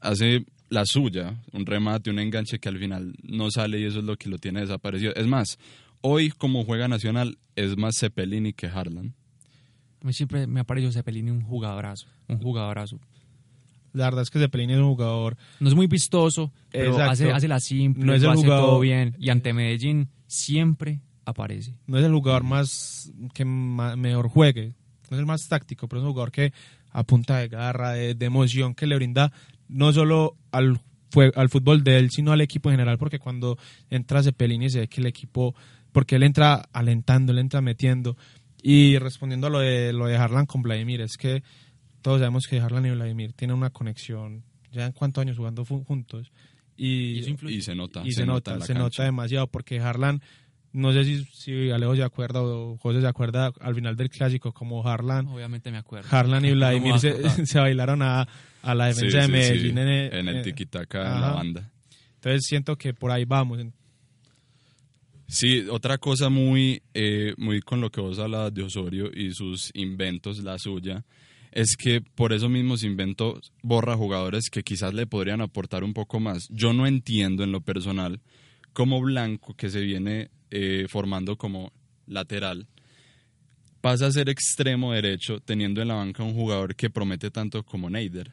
hace 0.00 0.44
la 0.68 0.84
suya, 0.84 1.42
un 1.52 1.66
remate, 1.66 2.10
un 2.10 2.18
enganche 2.18 2.58
que 2.58 2.68
al 2.68 2.78
final 2.78 3.14
no 3.22 3.50
sale 3.50 3.80
y 3.80 3.84
eso 3.84 3.98
es 3.98 4.04
lo 4.04 4.16
que 4.16 4.28
lo 4.28 4.38
tiene 4.38 4.60
desaparecido. 4.60 5.14
Es 5.14 5.26
más, 5.26 5.58
hoy 6.00 6.30
como 6.30 6.64
juega 6.64 6.88
Nacional 6.88 7.38
es 7.56 7.76
más 7.76 7.98
Cepelini 7.98 8.52
que 8.52 8.66
Harlan. 8.66 9.14
A 10.02 10.06
mí 10.06 10.12
siempre 10.12 10.46
me 10.46 10.60
ha 10.60 10.64
parecido 10.64 10.92
Cepelini 10.92 11.30
un 11.30 11.42
jugadorazo, 11.42 12.06
un 12.28 12.38
jugadorazo. 12.38 12.98
La 13.92 14.04
verdad 14.04 14.22
es 14.22 14.30
que 14.30 14.38
Cepelini 14.38 14.74
es 14.74 14.78
un 14.78 14.86
jugador 14.94 15.36
No 15.58 15.68
es 15.68 15.74
muy 15.74 15.86
vistoso, 15.86 16.52
pero 16.70 16.90
Exacto. 16.92 17.10
hace, 17.12 17.32
hace 17.32 17.48
la 17.48 17.60
simple, 17.60 18.04
No 18.04 18.14
es 18.14 18.22
el 18.22 18.30
hace 18.30 18.42
jugador- 18.44 18.66
todo 18.66 18.80
bien. 18.80 19.16
Y 19.18 19.30
ante 19.30 19.52
Medellín 19.52 20.08
siempre 20.26 21.00
aparece. 21.24 21.74
no 21.86 21.98
es 21.98 22.04
el 22.04 22.12
jugador 22.12 22.42
más 22.44 23.12
que 23.34 23.44
mejor 23.44 24.28
juegue, 24.28 24.74
no 25.10 25.16
es 25.16 25.20
el 25.20 25.26
más 25.26 25.46
táctico, 25.48 25.88
pero 25.88 26.00
es 26.00 26.04
un 26.04 26.10
jugador 26.12 26.30
que 26.32 26.52
a 26.92 27.02
punta 27.04 27.38
de 27.38 27.48
garra, 27.48 27.92
de, 27.92 28.14
de 28.14 28.26
emoción 28.26 28.74
que 28.74 28.86
le 28.86 28.96
brinda 28.96 29.32
no 29.68 29.92
solo 29.92 30.36
al, 30.50 30.80
fue- 31.10 31.32
al 31.36 31.48
fútbol 31.48 31.84
de 31.84 31.98
él, 31.98 32.10
sino 32.10 32.32
al 32.32 32.40
equipo 32.40 32.68
en 32.70 32.74
general, 32.76 32.98
porque 32.98 33.18
cuando 33.20 33.58
entra 33.90 34.22
Cepelini 34.22 34.70
se 34.70 34.80
ve 34.80 34.88
que 34.88 35.00
el 35.00 35.06
equipo, 35.06 35.54
porque 35.92 36.16
él 36.16 36.22
entra 36.24 36.68
alentando, 36.72 37.32
él 37.32 37.38
entra 37.38 37.60
metiendo. 37.60 38.16
Y 38.62 38.98
respondiendo 38.98 39.46
a 39.46 39.50
lo 39.50 39.60
de, 39.60 39.92
lo 39.92 40.06
de 40.06 40.16
Harlan 40.16 40.46
con 40.46 40.62
Vladimir, 40.62 41.00
es 41.00 41.16
que 41.16 41.42
todos 42.02 42.18
sabemos 42.20 42.46
que 42.46 42.58
Harlan 42.60 42.86
y 42.86 42.90
Vladimir 42.90 43.32
tienen 43.32 43.56
una 43.56 43.70
conexión, 43.70 44.42
ya 44.72 44.86
en 44.86 44.92
cuántos 44.92 45.22
años 45.22 45.36
jugando 45.36 45.64
juntos, 45.64 46.30
Y, 46.76 47.22
se 47.62 47.74
nota. 47.74 48.02
y 48.04 48.12
se, 48.12 48.24
nota, 48.26 48.52
se 48.52 48.58
cancha. 48.58 48.74
nota 48.74 49.04
demasiado 49.04 49.46
porque 49.48 49.80
Harlan, 49.80 50.22
no 50.72 50.92
sé 50.92 51.04
si, 51.04 51.24
si 51.32 51.70
Alejo 51.70 51.96
se 51.96 52.02
acuerda 52.02 52.42
o 52.42 52.78
José 52.78 53.00
se 53.00 53.06
acuerda 53.06 53.52
al 53.60 53.74
final 53.74 53.96
del 53.96 54.08
clásico 54.08 54.52
como 54.52 54.86
Harlan, 54.86 55.26
Obviamente 55.28 55.70
me 55.70 55.78
acuerdo. 55.78 56.08
Harlan 56.10 56.44
y 56.44 56.48
No 56.52 56.56
Vladimir 56.56 56.94
se, 57.00 57.58
bailaron 57.58 58.02
a, 58.02 58.26
a 58.62 58.74
la 58.74 58.86
defensa 58.86 59.22
sí, 59.26 59.32
de 59.32 59.42
sí, 59.42 59.50
Medellín 59.52 59.78
en, 59.78 59.88
el- 59.88 60.14
en 60.14 60.28
el 60.28 60.42
tiquitaca 60.42 61.14
en 61.16 61.20
la 61.20 61.32
banda. 61.32 61.70
Entonces 62.14 62.42
siento 62.46 62.76
que 62.76 62.94
por 62.94 63.10
ahí 63.10 63.24
vamos. 63.24 63.58
Sí, 65.26 65.66
otra 65.70 65.96
cosa 65.98 66.28
muy, 66.28 66.82
eh, 66.92 67.34
muy 67.36 67.60
con 67.60 67.80
lo 67.80 67.90
que 67.90 68.00
vos 68.00 68.18
hablabas 68.18 68.52
de 68.52 68.62
Osorio 68.64 69.10
y 69.14 69.32
sus 69.32 69.70
inventos, 69.74 70.38
la 70.40 70.58
suya, 70.58 71.04
es 71.52 71.76
que 71.76 72.00
por 72.00 72.32
esos 72.32 72.50
mismos 72.50 72.84
inventos 72.84 73.52
borra 73.62 73.96
jugadores 73.96 74.50
que 74.50 74.62
quizás 74.62 74.94
le 74.94 75.06
podrían 75.06 75.40
aportar 75.40 75.84
un 75.84 75.94
poco 75.94 76.20
más. 76.20 76.48
Yo 76.50 76.72
no 76.72 76.86
entiendo 76.86 77.42
en 77.42 77.52
lo 77.52 77.60
personal 77.60 78.20
cómo 78.72 79.00
Blanco, 79.00 79.54
que 79.54 79.70
se 79.70 79.80
viene 79.80 80.30
eh, 80.50 80.86
formando 80.88 81.36
como 81.36 81.72
lateral, 82.06 82.68
pasa 83.80 84.06
a 84.06 84.12
ser 84.12 84.28
extremo 84.28 84.92
derecho 84.92 85.40
teniendo 85.40 85.82
en 85.82 85.88
la 85.88 85.94
banca 85.94 86.22
un 86.22 86.34
jugador 86.34 86.76
que 86.76 86.90
promete 86.90 87.30
tanto 87.30 87.64
como 87.64 87.90
Neider. 87.90 88.32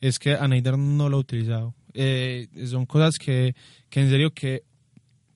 Es 0.00 0.18
que 0.18 0.34
a 0.34 0.48
Neider 0.48 0.78
no 0.78 1.08
lo 1.08 1.18
ha 1.18 1.20
utilizado. 1.20 1.74
Eh, 1.94 2.48
son 2.66 2.86
cosas 2.86 3.18
que, 3.18 3.54
que 3.88 4.00
en 4.00 4.10
serio 4.10 4.32
que 4.32 4.64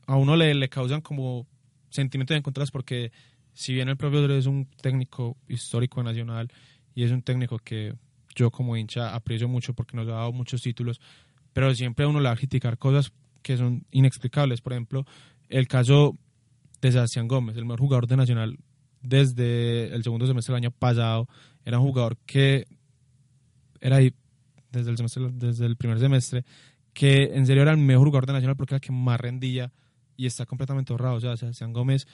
a 0.07 0.17
uno 0.17 0.37
le, 0.37 0.55
le 0.55 0.69
causan 0.69 1.03
como 1.03 1.47
sentimientos 1.91 2.37
encontrados 2.37 2.71
porque 2.71 3.13
si 3.53 3.73
bien 3.73 3.89
el 3.89 3.97
propio 3.97 4.27
es 4.35 4.47
un 4.47 4.67
técnico 4.81 5.37
histórico 5.49 6.03
nacional 6.03 6.51
y 6.97 7.05
es 7.05 7.13
un 7.13 7.23
técnico 7.23 7.59
que 7.59 7.95
yo 8.35 8.51
como 8.51 8.77
hincha 8.77 9.15
aprecio 9.15 9.47
mucho 9.47 9.75
porque 9.75 9.97
nos 9.97 10.09
ha 10.09 10.13
dado 10.13 10.33
muchos 10.33 10.63
títulos, 10.63 11.01
pero 11.53 11.73
siempre 11.75 12.07
a 12.07 12.09
uno 12.09 12.21
le 12.21 12.29
va 12.29 12.35
a 12.35 12.37
criticar 12.37 12.79
cosas 12.79 13.13
que 13.43 13.57
son 13.57 13.85
inexplicables. 13.91 14.63
Por 14.63 14.73
ejemplo, 14.73 15.07
el 15.51 15.69
caso 15.69 16.17
de 16.81 16.91
Sebastián 16.91 17.29
Gómez, 17.29 17.57
el 17.57 17.67
mejor 17.67 17.81
jugador 17.81 18.07
de 18.07 18.17
Nacional 18.17 18.59
desde 19.03 19.95
el 19.95 20.03
segundo 20.03 20.27
semestre 20.27 20.55
del 20.55 20.65
año 20.65 20.71
pasado, 20.71 21.29
era 21.67 21.79
un 21.79 21.87
jugador 21.87 22.17
que 22.25 22.67
era 23.81 23.97
ahí 23.97 24.15
desde 24.73 24.91
el, 24.91 24.97
semestre, 24.97 25.29
desde 25.33 25.67
el 25.67 25.77
primer 25.77 25.99
semestre, 25.99 26.47
que 26.95 27.25
en 27.35 27.47
serio 27.47 27.63
era 27.63 27.73
el 27.73 27.79
mejor 27.79 28.07
jugador 28.07 28.27
de 28.27 28.33
Nacional 28.33 28.57
porque 28.57 28.75
era 28.75 28.79
el 28.79 28.81
que 28.81 28.93
más 28.93 29.21
rendía 29.21 29.71
y 30.17 30.25
está 30.25 30.47
completamente 30.47 30.95
ahorrado. 30.95 31.17
O 31.17 31.21
sea, 31.21 31.37
Sebastián 31.37 31.75
Gómez 31.75 32.07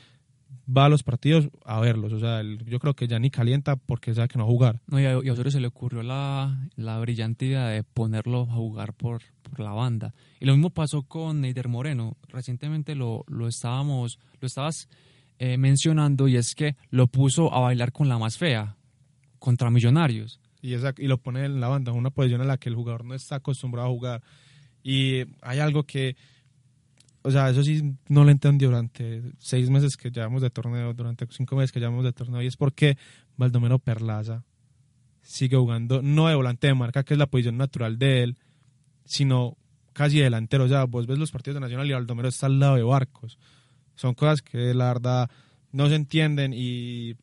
va 0.69 0.87
a 0.87 0.89
los 0.89 1.03
partidos 1.03 1.49
a 1.65 1.81
verlos. 1.81 2.13
O 2.13 2.19
sea, 2.19 2.43
yo 2.43 2.79
creo 2.79 2.95
que 2.95 3.09
ya 3.09 3.19
ni 3.19 3.31
calienta 3.31 3.77
porque 3.77 4.15
sabe 4.15 4.29
que 4.29 4.39
no 4.39 4.45
va 4.45 4.51
a 4.51 4.53
jugar. 4.53 4.81
No, 4.87 5.01
y 5.01 5.07
a, 5.07 5.19
y 5.23 5.29
a 5.29 5.33
Osorio 5.33 5.51
se 5.51 5.61
le 5.61 5.67
ocurrió 5.67 6.03
la, 6.03 6.69
la 6.77 6.99
brillante 6.99 7.47
idea 7.47 7.67
de 7.69 7.83
ponerlo 7.83 8.43
a 8.43 8.55
jugar 8.55 8.95
por, 8.95 9.23
por 9.43 9.61
la 9.61 9.73
banda. 9.73 10.15
Y 10.41 10.47
lo 10.47 10.53
mismo 10.53 10.71
pasó 10.71 11.03
con 11.03 11.41
Neider 11.41 11.69
Moreno. 11.69 12.17
Recientemente 12.29 12.95
lo, 12.95 13.25
lo 13.29 13.49
estábamos, 13.49 14.19
lo 14.41 14.47
estabas 14.47 14.89
eh, 15.39 15.57
mencionando 15.57 16.29
y 16.29 16.37
es 16.37 16.55
que 16.55 16.77
lo 16.91 17.09
puso 17.09 17.53
a 17.53 17.61
bailar 17.61 17.93
con 17.93 18.09
la 18.09 18.19
más 18.19 18.39
fea, 18.39 18.77
contra 19.39 19.71
Millonarios. 19.71 20.41
Y, 20.61 20.75
esa, 20.75 20.95
y 20.97 21.09
lo 21.09 21.19
pone 21.19 21.45
en 21.45 21.61
la 21.61 21.69
banda, 21.69 21.91
una 21.91 22.11
posición 22.11 22.41
en 22.43 22.47
la 22.47 22.59
que 22.59 22.69
el 22.69 22.77
jugador 22.77 23.05
no 23.05 23.15
está 23.15 23.37
acostumbrado 23.37 23.89
a 23.89 23.91
jugar. 23.91 24.23
Y 24.85 25.25
hay 25.41 25.59
algo 25.59 25.83
que, 25.83 26.17
o 27.23 27.31
sea, 27.31 27.51
eso 27.51 27.63
sí 27.63 27.83
no 28.09 28.25
lo 28.25 28.31
entendí 28.31 28.65
durante 28.67 29.23
seis 29.39 29.71
meses 29.71 29.97
que 29.97 30.11
llevamos 30.11 30.43
de 30.43 30.51
torneo, 30.51 30.93
durante 30.95 31.27
cinco 31.31 31.57
meses 31.57 31.73
que 31.73 31.81
llevamos 31.81 32.05
de 32.05 32.13
torneo, 32.13 32.43
y 32.43 32.47
es 32.47 32.57
porque 32.57 32.97
Baldomero 33.37 33.79
Perlaza 33.79 34.45
sigue 35.23 35.57
jugando, 35.57 36.03
no 36.03 36.29
de 36.29 36.35
volante 36.35 36.67
de 36.67 36.75
marca, 36.75 37.05
que 37.05 37.15
es 37.15 37.19
la 37.19 37.27
posición 37.27 37.57
natural 37.57 37.99
de 37.99 38.23
él, 38.25 38.37
sino 39.05 39.57
casi 39.93 40.19
delantero. 40.19 40.65
O 40.65 40.69
sea, 40.69 40.85
vos 40.85 41.07
ves 41.07 41.19
los 41.19 41.31
partidos 41.31 41.55
de 41.57 41.61
Nacional 41.61 41.89
y 41.89 41.93
Baldomero 41.93 42.29
está 42.29 42.47
al 42.47 42.59
lado 42.59 42.77
de 42.77 42.83
Barcos. 42.83 43.39
Son 43.95 44.15
cosas 44.15 44.43
que 44.43 44.75
la 44.75 44.87
verdad 44.87 45.31
no 45.71 45.89
se 45.89 45.95
entienden 45.95 46.53
y 46.55 47.15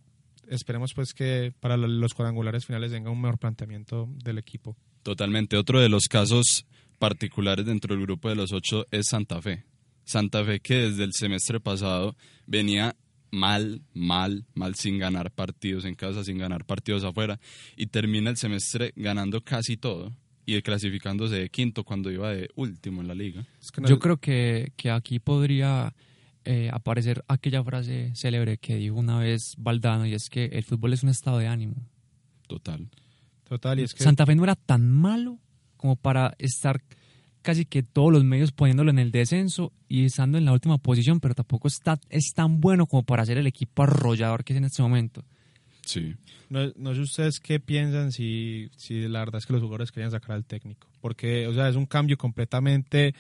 esperemos 0.48 0.94
pues 0.94 1.14
que 1.14 1.54
para 1.60 1.78
lo- 1.78 1.88
los 1.88 2.14
cuadrangulares 2.14 2.66
finales 2.66 2.92
venga 2.92 3.12
un 3.12 3.22
mejor 3.22 3.38
planteamiento 3.38 4.08
del 4.24 4.38
equipo. 4.38 4.78
Totalmente. 5.04 5.58
Otro 5.58 5.80
de 5.80 5.90
los 5.90 6.08
casos 6.08 6.66
particulares 7.00 7.66
dentro 7.66 7.96
del 7.96 8.04
grupo 8.06 8.30
de 8.30 8.36
los 8.36 8.52
ocho 8.54 8.86
es 8.92 9.08
Santa 9.08 9.42
Fe. 9.42 9.64
Santa 10.10 10.44
Fe 10.44 10.60
que 10.60 10.74
desde 10.76 11.04
el 11.04 11.14
semestre 11.14 11.60
pasado 11.60 12.16
venía 12.48 12.96
mal, 13.32 13.84
mal, 13.94 14.44
mal 14.56 14.74
sin 14.74 14.98
ganar 14.98 15.30
partidos 15.32 15.86
en 15.86 15.94
casa, 15.94 16.24
sin 16.24 16.40
ganar 16.40 16.66
partidos 16.66 17.04
afuera 17.04 17.40
y 17.78 17.86
termina 17.86 18.32
el 18.32 18.38
semestre 18.38 18.92
ganando 18.96 19.42
casi 19.44 19.78
todo 19.78 20.12
y 20.48 20.60
clasificándose 20.64 21.36
de 21.36 21.50
quinto 21.50 21.84
cuando 21.84 22.10
iba 22.12 22.32
de 22.32 22.50
último 22.56 23.02
en 23.02 23.08
la 23.08 23.14
liga. 23.14 23.46
Es 23.62 23.70
que 23.72 23.82
no- 23.82 23.88
Yo 23.88 24.00
creo 24.00 24.18
que, 24.18 24.74
que 24.76 24.90
aquí 24.90 25.20
podría 25.20 25.94
eh, 26.44 26.72
aparecer 26.74 27.24
aquella 27.28 27.64
frase 27.64 28.12
célebre 28.16 28.58
que 28.58 28.78
dijo 28.78 28.96
una 28.96 29.20
vez 29.20 29.54
Valdano 29.60 30.08
y 30.08 30.16
es 30.16 30.28
que 30.30 30.46
el 30.46 30.64
fútbol 30.64 30.94
es 30.94 31.04
un 31.04 31.10
estado 31.10 31.38
de 31.38 31.46
ánimo. 31.48 31.76
Total. 32.48 32.90
Total, 33.44 33.80
y 33.80 33.84
es 33.84 33.94
que 33.94 34.04
Santa 34.04 34.26
Fe 34.26 34.34
no 34.34 34.44
era 34.44 34.56
tan 34.56 34.90
malo 34.90 35.38
como 35.78 35.96
para 35.96 36.34
estar 36.40 36.82
casi 37.42 37.66
que 37.66 37.84
todos 37.84 38.12
los 38.12 38.24
medios 38.24 38.52
poniéndolo 38.52 38.92
en 38.92 39.00
el 39.00 39.12
descenso 39.12 39.72
y 39.88 40.06
estando 40.06 40.38
en 40.38 40.46
la 40.46 40.54
última 40.54 40.78
posición, 40.78 41.20
pero 41.20 41.36
tampoco 41.36 41.68
está, 41.68 42.00
es 42.10 42.34
tan 42.34 42.62
bueno 42.62 42.86
como 42.86 43.04
para 43.04 43.26
ser 43.26 43.38
el 43.38 43.48
equipo 43.48 43.84
arrollador 43.84 44.44
que 44.44 44.54
es 44.54 44.58
en 44.58 44.66
este 44.66 44.82
momento. 44.82 45.24
Sí. 45.86 46.14
no, 46.50 46.72
no 46.76 46.94
sé 46.94 47.02
ustedes 47.02 47.40
qué 47.40 47.60
piensan 47.60 48.12
si, 48.12 48.70
si 48.78 49.08
la 49.08 49.20
verdad 49.20 49.40
es 49.40 49.48
que 49.48 49.54
los 49.54 49.62
jugadores 49.62 49.92
querían 49.92 50.12
sacar 50.12 50.36
al 50.36 50.46
técnico. 50.46 50.88
Porque, 51.02 51.48
o 51.48 51.54
sea, 51.54 51.68
es 51.68 51.76
un 51.76 51.88
cambio 51.88 52.18
completamente 52.18 53.16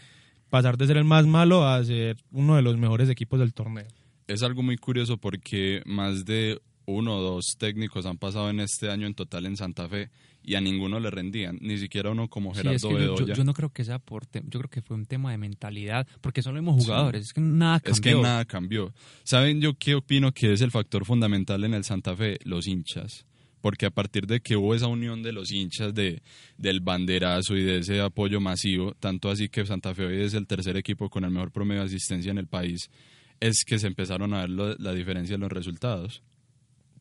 pasar 0.49 0.77
de 0.77 0.88
ser 0.88 0.97
el 0.97 1.05
más 1.05 1.25
malo 1.25 1.67
a 1.67 1.83
ser 1.83 2.17
uno 2.31 2.55
de 2.55 2.61
los 2.61 2.77
mejores 2.77 3.09
equipos 3.09 3.39
del 3.39 3.53
torneo. 3.53 3.88
Es 4.27 4.43
algo 4.43 4.61
muy 4.61 4.77
curioso 4.77 5.17
porque 5.17 5.81
más 5.85 6.25
de 6.25 6.59
uno 6.85 7.17
o 7.17 7.21
dos 7.21 7.55
técnicos 7.57 8.05
han 8.05 8.17
pasado 8.17 8.49
en 8.49 8.59
este 8.59 8.91
año 8.91 9.07
en 9.07 9.13
total 9.13 9.45
en 9.45 9.57
Santa 9.57 9.88
Fe 9.88 10.09
y 10.50 10.56
a 10.56 10.62
ninguno 10.62 11.00
le 11.00 11.12
rendían, 11.12 11.60
ni 11.62 11.77
siquiera 11.77 12.10
uno 12.10 12.27
como 12.27 12.53
Sí, 12.56 12.62
Gerardo 12.62 12.75
es 12.75 12.82
que 12.84 12.89
yo, 12.89 12.98
yo- 13.00 13.15
Bedoya. 13.15 13.34
yo 13.36 13.44
no 13.44 13.53
creo 13.53 13.70
que 13.72 13.84
sea 13.86 14.00
por 14.00 14.25
yo 14.32 14.60
creo 14.60 14.70
que 14.70 14.82
fue 14.82 14.96
un 14.98 15.06
tema 15.06 15.29
de 15.32 15.38
mentalidad, 15.38 16.08
porque 16.22 16.41
son 16.41 16.56
los 16.56 16.63
mismos 16.63 16.84
jugadores, 16.84 17.25
es 17.27 17.34
que 17.34 17.41
nada 17.41 17.79
cambió. 17.79 17.94
Es 17.94 18.01
que 18.01 18.15
nada 18.15 18.46
cambió. 18.46 18.94
¿Saben 19.24 19.62
yo 19.62 19.75
qué 19.77 19.94
opino 19.96 20.32
que 20.34 20.51
es 20.53 20.62
el 20.62 20.72
factor 20.72 21.06
fundamental 21.06 21.63
en 21.63 21.74
el 21.75 21.84
Santa 21.84 22.15
Fe? 22.15 22.39
Los 22.44 22.65
hinchas. 22.68 23.25
Porque 23.62 23.86
a 23.86 23.91
partir 23.91 24.25
de 24.25 24.39
que 24.39 24.56
hubo 24.56 24.74
esa 24.74 24.88
unión 24.88 25.22
de 25.22 25.34
los 25.34 25.51
hinchas 25.51 25.94
de, 25.94 26.22
del 26.58 26.79
banderazo 26.79 27.56
y 27.58 27.63
de 27.63 27.79
ese 27.79 28.00
apoyo 28.00 28.39
masivo, 28.39 28.94
tanto 29.00 29.29
así 29.29 29.50
que 29.50 29.65
Santa 29.65 29.94
Fe 29.94 30.06
hoy 30.06 30.22
es 30.22 30.34
el 30.34 30.48
tercer 30.48 30.77
equipo 30.77 31.10
con 31.10 31.25
el 31.25 31.32
mejor 31.32 31.51
promedio 31.51 31.82
de 31.82 31.88
asistencia 31.88 32.32
en 32.32 32.38
el 32.38 32.48
país, 32.48 32.89
es 33.41 33.65
que 33.65 33.77
se 33.77 33.88
empezaron 33.88 34.34
a 34.34 34.39
ver 34.41 34.50
lo- 34.50 34.75
la 34.77 34.94
diferencia 34.94 35.36
en 35.36 35.41
los 35.41 35.51
resultados. 35.51 36.24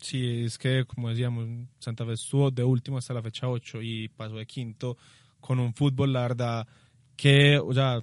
Sí, 0.01 0.45
es 0.45 0.59
que, 0.59 0.85
como 0.85 1.11
decíamos, 1.11 1.47
Santa 1.79 2.05
Fe 2.05 2.13
estuvo 2.13 2.51
de 2.51 2.65
último 2.65 2.99
hasta 2.99 3.15
la 3.15 3.23
fecha 3.23 3.49
8 3.49 3.83
y 3.83 4.09
pasó 4.09 4.37
de 4.37 4.47
quinto 4.47 4.97
con 5.41 5.59
un 5.59 5.75
fútbol, 5.75 6.13
la 6.13 6.23
verdad, 6.23 6.67
que, 7.17 7.59
o 7.59 7.73
sea, 7.73 8.03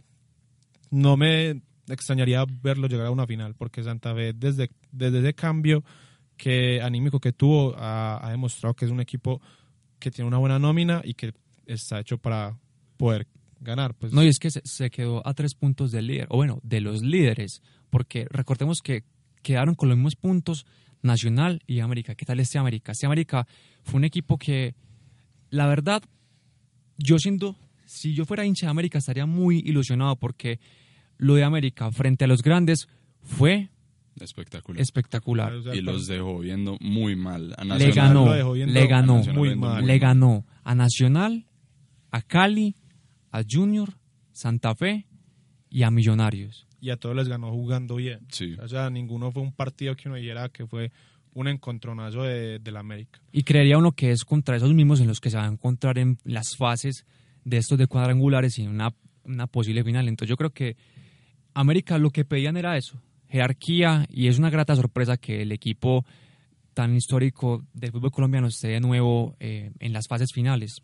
no 0.92 1.18
me 1.18 1.62
extrañaría 1.88 2.46
verlo 2.62 2.88
llegar 2.88 3.08
a 3.08 3.12
una 3.12 3.28
final, 3.28 3.56
porque 3.56 3.84
Santa 3.84 4.14
Fe, 4.14 4.34
desde, 4.34 4.70
desde 4.92 5.20
ese 5.20 5.34
cambio 5.34 5.84
que 6.38 6.82
anímico 6.82 7.20
que 7.20 7.32
tuvo, 7.32 7.76
ha, 7.78 8.26
ha 8.26 8.32
demostrado 8.32 8.74
que 8.74 8.86
es 8.86 8.92
un 8.92 9.00
equipo 9.00 9.42
que 10.00 10.12
tiene 10.12 10.28
una 10.28 10.38
buena 10.38 10.60
nómina 10.60 11.02
y 11.04 11.14
que 11.14 11.34
está 11.66 12.00
hecho 12.00 12.18
para 12.18 12.58
poder 12.98 13.28
ganar. 13.60 13.94
Pues, 13.96 14.14
No, 14.14 14.24
y 14.24 14.28
es 14.28 14.40
que 14.40 14.52
se, 14.52 14.62
se 14.64 14.90
quedó 14.90 15.26
a 15.26 15.34
tres 15.34 15.56
puntos 15.56 15.92
del 15.92 16.08
líder, 16.08 16.28
o 16.30 16.38
bueno, 16.38 16.60
de 16.64 16.82
los 16.82 17.02
líderes, 17.02 17.62
porque 17.90 18.28
recordemos 18.30 18.82
que 18.82 19.04
quedaron 19.42 19.76
con 19.76 19.90
los 19.90 19.98
mismos 19.98 20.16
puntos 20.16 20.66
Nacional 21.06 21.62
y 21.68 21.80
América. 21.80 22.16
¿Qué 22.16 22.26
tal 22.26 22.40
este 22.40 22.58
América? 22.58 22.92
Este 22.92 23.06
América 23.06 23.48
fue 23.84 23.98
un 23.98 24.04
equipo 24.04 24.38
que, 24.38 24.76
la 25.50 25.68
verdad, 25.68 26.04
yo 26.98 27.18
siendo, 27.20 27.56
si 27.86 28.14
yo 28.14 28.26
fuera 28.26 28.46
hincha 28.46 28.66
de 28.68 28.72
América 28.72 28.98
estaría 28.98 29.26
muy 29.26 29.60
ilusionado 29.60 30.16
porque 30.18 30.60
lo 31.18 31.36
de 31.36 31.44
América 31.44 31.92
frente 31.92 32.26
a 32.26 32.28
los 32.28 32.42
grandes 32.42 32.88
fue 33.22 33.70
Espectacular. 34.20 34.82
espectacular. 34.82 35.54
o 35.54 35.62
sea, 35.64 35.76
y 35.76 35.82
los 35.82 36.08
dejó 36.08 36.40
viendo 36.40 36.78
muy 36.80 37.16
mal. 37.16 37.54
A 37.58 37.64
Le 37.64 37.70
Nacional. 37.70 37.94
ganó, 37.96 38.26
lo 38.26 38.32
dejó 38.34 38.52
viendo 38.54 38.74
le 38.74 38.88
ganó, 38.88 39.24
muy 39.34 39.56
mal. 39.56 39.82
muy 39.82 39.88
le 39.88 40.00
ganó 40.00 40.46
a 40.64 40.74
Nacional, 40.76 41.46
a 42.12 42.22
Cali, 42.22 42.76
a 43.32 43.44
Junior, 43.50 43.98
Santa 44.32 44.74
Fe 44.74 45.06
y 45.70 45.84
a 45.84 45.92
Millonarios. 45.92 46.66
Y 46.86 46.92
a 46.92 46.98
todos 46.98 47.16
les 47.16 47.28
ganó 47.28 47.52
jugando 47.52 47.96
bien. 47.96 48.20
Sí. 48.30 48.56
O 48.62 48.68
sea, 48.68 48.92
ninguno 48.92 49.32
fue 49.32 49.42
un 49.42 49.52
partido 49.52 49.96
que 49.96 50.08
uno 50.08 50.18
dijera 50.18 50.50
que 50.50 50.68
fue 50.68 50.92
un 51.34 51.48
encontronazo 51.48 52.22
de, 52.22 52.60
del 52.60 52.78
América. 52.78 53.20
Y 53.32 53.42
creería 53.42 53.80
uno 53.80 53.94
que 53.94 54.12
es 54.12 54.24
contra 54.24 54.56
esos 54.56 54.72
mismos 54.72 55.00
en 55.00 55.08
los 55.08 55.20
que 55.20 55.32
se 55.32 55.38
va 55.38 55.46
a 55.46 55.52
encontrar 55.52 55.98
en 55.98 56.20
las 56.24 56.56
fases 56.56 57.08
de 57.44 57.58
estos 57.58 57.80
de 57.80 57.88
cuadrangulares 57.88 58.60
y 58.60 58.66
en 58.66 58.70
una, 58.70 58.94
una 59.24 59.48
posible 59.48 59.84
final. 59.84 60.08
Entonces 60.08 60.30
yo 60.30 60.38
creo 60.38 60.52
que 60.52 60.78
América 61.56 61.98
lo 61.98 62.12
que 62.12 62.24
pedían 62.24 62.56
era 62.56 62.78
eso, 62.78 63.02
jerarquía, 63.30 64.06
y 64.08 64.28
es 64.28 64.38
una 64.38 64.52
grata 64.52 64.76
sorpresa 64.76 65.18
que 65.18 65.42
el 65.42 65.52
equipo 65.52 66.06
tan 66.76 66.96
histórico 66.96 67.66
del 67.74 67.94
fútbol 67.94 68.12
colombiano 68.12 68.46
esté 68.46 68.68
de 68.68 68.80
nuevo 68.80 69.36
eh, 69.40 69.72
en 69.80 69.92
las 69.92 70.08
fases 70.08 70.32
finales. 70.32 70.84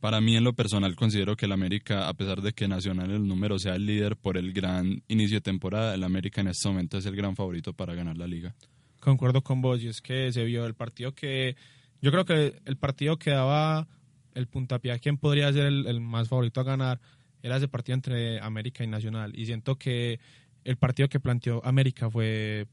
Para 0.00 0.22
mí, 0.22 0.34
en 0.34 0.44
lo 0.44 0.54
personal, 0.54 0.96
considero 0.96 1.36
que 1.36 1.44
el 1.44 1.52
América, 1.52 2.08
a 2.08 2.14
pesar 2.14 2.40
de 2.40 2.54
que 2.54 2.66
Nacional 2.66 3.10
el 3.10 3.28
número 3.28 3.58
sea 3.58 3.74
el 3.74 3.84
líder 3.84 4.16
por 4.16 4.38
el 4.38 4.54
gran 4.54 5.02
inicio 5.08 5.36
de 5.36 5.42
temporada, 5.42 5.94
el 5.94 6.02
América 6.04 6.40
en 6.40 6.48
este 6.48 6.68
momento 6.68 6.96
es 6.96 7.04
el 7.04 7.14
gran 7.14 7.36
favorito 7.36 7.74
para 7.74 7.94
ganar 7.94 8.16
la 8.16 8.26
liga. 8.26 8.54
Concuerdo 8.98 9.42
con 9.42 9.60
vos, 9.60 9.82
y 9.82 9.88
es 9.88 10.00
que 10.00 10.32
se 10.32 10.44
vio 10.44 10.64
el 10.64 10.74
partido 10.74 11.14
que. 11.14 11.54
Yo 12.00 12.10
creo 12.10 12.24
que 12.24 12.62
el 12.64 12.76
partido 12.78 13.18
que 13.18 13.30
daba 13.30 13.88
el 14.34 14.46
puntapié 14.46 14.92
a 14.92 14.98
quién 14.98 15.18
podría 15.18 15.52
ser 15.52 15.66
el, 15.66 15.86
el 15.86 16.00
más 16.00 16.28
favorito 16.28 16.60
a 16.60 16.64
ganar 16.64 17.00
era 17.42 17.56
ese 17.56 17.68
partido 17.68 17.94
entre 17.94 18.40
América 18.40 18.82
y 18.82 18.86
Nacional. 18.86 19.38
Y 19.38 19.44
siento 19.44 19.76
que 19.76 20.18
el 20.64 20.76
partido 20.76 21.10
que 21.10 21.20
planteó 21.20 21.64
América 21.64 22.10
fue. 22.10 22.66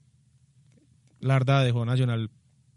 La 1.19 1.33
verdad, 1.33 1.65
dejó 1.65 1.85
Nacional 1.85 2.29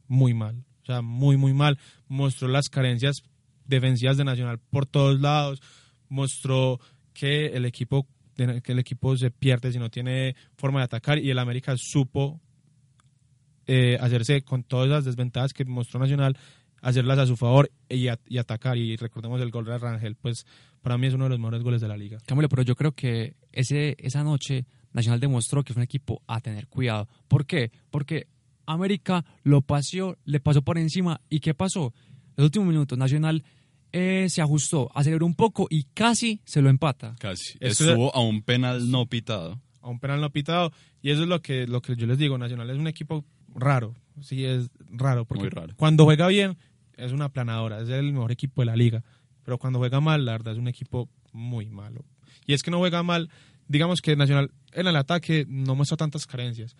muy 0.08 0.34
mal. 0.34 0.64
O 0.82 0.86
sea, 0.86 1.02
muy, 1.02 1.36
muy 1.36 1.52
mal. 1.54 1.78
Mostró 2.08 2.48
las 2.48 2.68
carencias 2.68 3.22
defensivas 3.70 4.18
de 4.18 4.24
Nacional 4.24 4.58
por 4.58 4.84
todos 4.84 5.18
lados. 5.20 5.62
Mostró 6.10 6.78
que 7.14 7.46
el 7.46 7.64
equipo 7.64 8.06
que 8.36 8.72
el 8.72 8.78
equipo 8.78 9.16
se 9.18 9.30
pierde 9.30 9.70
si 9.70 9.78
no 9.78 9.90
tiene 9.90 10.34
forma 10.56 10.78
de 10.80 10.84
atacar 10.86 11.18
y 11.18 11.30
el 11.30 11.38
América 11.38 11.74
supo 11.76 12.40
eh, 13.66 13.98
hacerse 14.00 14.42
con 14.42 14.62
todas 14.64 14.88
las 14.88 15.04
desventajas 15.04 15.52
que 15.52 15.64
mostró 15.66 16.00
Nacional, 16.00 16.36
hacerlas 16.80 17.18
a 17.18 17.26
su 17.26 17.36
favor 17.36 17.70
y, 17.88 18.08
a- 18.08 18.18
y 18.26 18.38
atacar. 18.38 18.78
Y 18.78 18.96
recordemos 18.96 19.40
el 19.42 19.50
gol 19.50 19.66
de 19.66 19.76
Rangel, 19.76 20.16
pues 20.16 20.46
para 20.80 20.96
mí 20.96 21.06
es 21.06 21.14
uno 21.14 21.24
de 21.24 21.30
los 21.30 21.38
mejores 21.38 21.62
goles 21.62 21.80
de 21.82 21.88
la 21.88 21.96
liga. 21.98 22.18
Camilo, 22.26 22.48
pero 22.48 22.62
yo 22.62 22.74
creo 22.74 22.92
que 22.92 23.36
ese, 23.52 23.94
esa 23.98 24.24
noche 24.24 24.64
Nacional 24.92 25.20
demostró 25.20 25.62
que 25.62 25.72
es 25.72 25.76
un 25.76 25.82
equipo 25.82 26.22
a 26.26 26.40
tener 26.40 26.66
cuidado. 26.66 27.08
¿Por 27.28 27.44
qué? 27.46 27.70
Porque 27.90 28.26
América 28.66 29.24
lo 29.44 29.60
paseó, 29.60 30.16
le 30.24 30.40
pasó 30.40 30.62
por 30.62 30.78
encima. 30.78 31.20
¿Y 31.28 31.40
qué 31.40 31.52
pasó? 31.54 31.92
Los 32.36 32.46
últimos 32.46 32.68
minutos, 32.68 32.96
Nacional 32.98 33.44
eh, 33.92 34.26
se 34.28 34.40
ajustó, 34.42 34.90
aceleró 34.94 35.26
un 35.26 35.34
poco 35.34 35.66
y 35.70 35.84
casi 35.94 36.40
se 36.44 36.62
lo 36.62 36.68
empata. 36.70 37.14
Casi. 37.18 37.56
Eso- 37.60 37.88
Estuvo 37.88 38.14
a 38.14 38.20
un 38.20 38.42
penal 38.42 38.90
no 38.90 39.06
pitado. 39.06 39.60
A 39.82 39.88
un 39.88 39.98
penal 40.00 40.20
no 40.20 40.30
pitado. 40.30 40.72
Y 41.02 41.10
eso 41.10 41.22
es 41.22 41.28
lo 41.28 41.40
que, 41.42 41.66
lo 41.66 41.80
que 41.82 41.96
yo 41.96 42.06
les 42.06 42.18
digo, 42.18 42.36
Nacional 42.38 42.68
es 42.70 42.76
un 42.78 42.86
equipo 42.86 43.24
raro. 43.54 43.94
Sí, 44.20 44.44
es 44.44 44.68
raro. 44.90 45.24
Porque 45.24 45.44
Muy 45.44 45.50
raro. 45.50 45.74
cuando 45.76 46.04
juega 46.04 46.26
bien 46.28 46.56
es 46.96 47.12
una 47.12 47.30
planadora, 47.30 47.80
es 47.80 47.88
el 47.88 48.12
mejor 48.12 48.32
equipo 48.32 48.60
de 48.62 48.66
la 48.66 48.76
liga. 48.76 49.02
Pero 49.42 49.58
cuando 49.58 49.78
juega 49.78 50.00
mal, 50.00 50.24
la 50.26 50.32
verdad 50.32 50.52
es 50.52 50.58
un 50.58 50.68
equipo 50.68 51.08
muy 51.32 51.66
malo. 51.70 52.04
Y 52.46 52.52
es 52.52 52.62
que 52.62 52.70
no 52.70 52.78
juega 52.78 53.02
mal, 53.02 53.30
digamos 53.68 54.02
que 54.02 54.14
Nacional 54.16 54.50
en 54.72 54.86
el 54.86 54.96
ataque 54.96 55.46
no 55.48 55.74
muestra 55.74 55.96
tantas 55.96 56.26
carencias. 56.26 56.76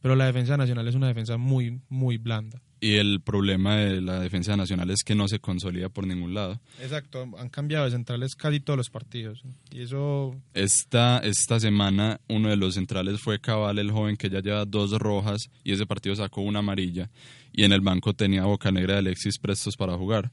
Pero 0.00 0.14
la 0.16 0.26
defensa 0.26 0.56
nacional 0.56 0.86
es 0.86 0.94
una 0.94 1.08
defensa 1.08 1.36
muy, 1.36 1.80
muy 1.88 2.18
blanda. 2.18 2.60
Y 2.80 2.94
el 2.94 3.20
problema 3.20 3.76
de 3.76 4.00
la 4.00 4.20
defensa 4.20 4.56
nacional 4.56 4.90
es 4.90 5.02
que 5.02 5.16
no 5.16 5.26
se 5.26 5.40
consolida 5.40 5.88
por 5.88 6.06
ningún 6.06 6.34
lado. 6.34 6.60
Exacto, 6.80 7.28
han 7.36 7.48
cambiado 7.48 7.84
de 7.86 7.90
centrales 7.90 8.36
casi 8.36 8.60
todos 8.60 8.76
los 8.76 8.90
partidos. 8.90 9.42
Y 9.72 9.82
eso 9.82 10.36
Esta, 10.54 11.18
esta 11.18 11.58
semana 11.58 12.20
uno 12.28 12.50
de 12.50 12.56
los 12.56 12.74
centrales 12.74 13.20
fue 13.20 13.40
Cabal, 13.40 13.80
el 13.80 13.90
joven 13.90 14.16
que 14.16 14.30
ya 14.30 14.40
lleva 14.40 14.64
dos 14.64 14.92
rojas 14.92 15.50
y 15.64 15.72
ese 15.72 15.86
partido 15.86 16.14
sacó 16.14 16.40
una 16.42 16.60
amarilla 16.60 17.10
y 17.52 17.64
en 17.64 17.72
el 17.72 17.80
banco 17.80 18.14
tenía 18.14 18.44
Boca 18.44 18.70
Negra 18.70 18.94
de 18.94 19.00
Alexis 19.00 19.38
prestos 19.38 19.76
para 19.76 19.96
jugar. 19.96 20.30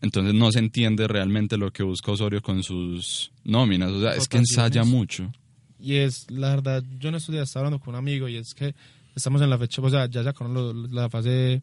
Entonces 0.00 0.34
no 0.34 0.52
se 0.52 0.60
entiende 0.60 1.08
realmente 1.08 1.56
lo 1.56 1.72
que 1.72 1.82
busca 1.82 2.12
Osorio 2.12 2.40
con 2.40 2.62
sus 2.62 3.32
nóminas. 3.42 3.90
O 3.90 4.00
sea, 4.00 4.14
es 4.14 4.28
que 4.28 4.38
ensaya 4.38 4.84
mucho. 4.84 5.32
Y 5.80 5.96
es, 5.96 6.30
la 6.30 6.50
verdad, 6.50 6.84
yo 6.98 7.10
no 7.10 7.16
estoy 7.16 7.38
estaba 7.38 7.66
hablando 7.66 7.84
con 7.84 7.94
un 7.94 7.98
amigo 7.98 8.28
y 8.28 8.36
es 8.36 8.54
que 8.54 8.74
estamos 9.18 9.42
en 9.42 9.50
la 9.50 9.58
fecha, 9.58 9.82
o 9.82 9.90
sea, 9.90 10.06
ya 10.08 10.24
sacaron 10.24 10.54
lo- 10.54 10.72
la 10.72 11.10
fase 11.10 11.62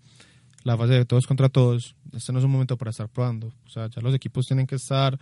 la 0.64 0.76
fase 0.78 0.94
de 0.94 1.06
todos 1.06 1.28
contra 1.28 1.48
todos. 1.50 1.96
Este 2.12 2.32
no 2.34 2.40
es 2.40 2.46
un 2.46 2.52
momento 2.52 2.76
para 2.78 2.90
estar 2.92 3.08
probando. 3.10 3.48
O 3.66 3.70
sea, 3.70 3.88
ya 3.88 4.02
los 4.02 4.14
equipos 4.16 4.48
tienen 4.48 4.66
que 4.66 4.76
estar 4.76 5.20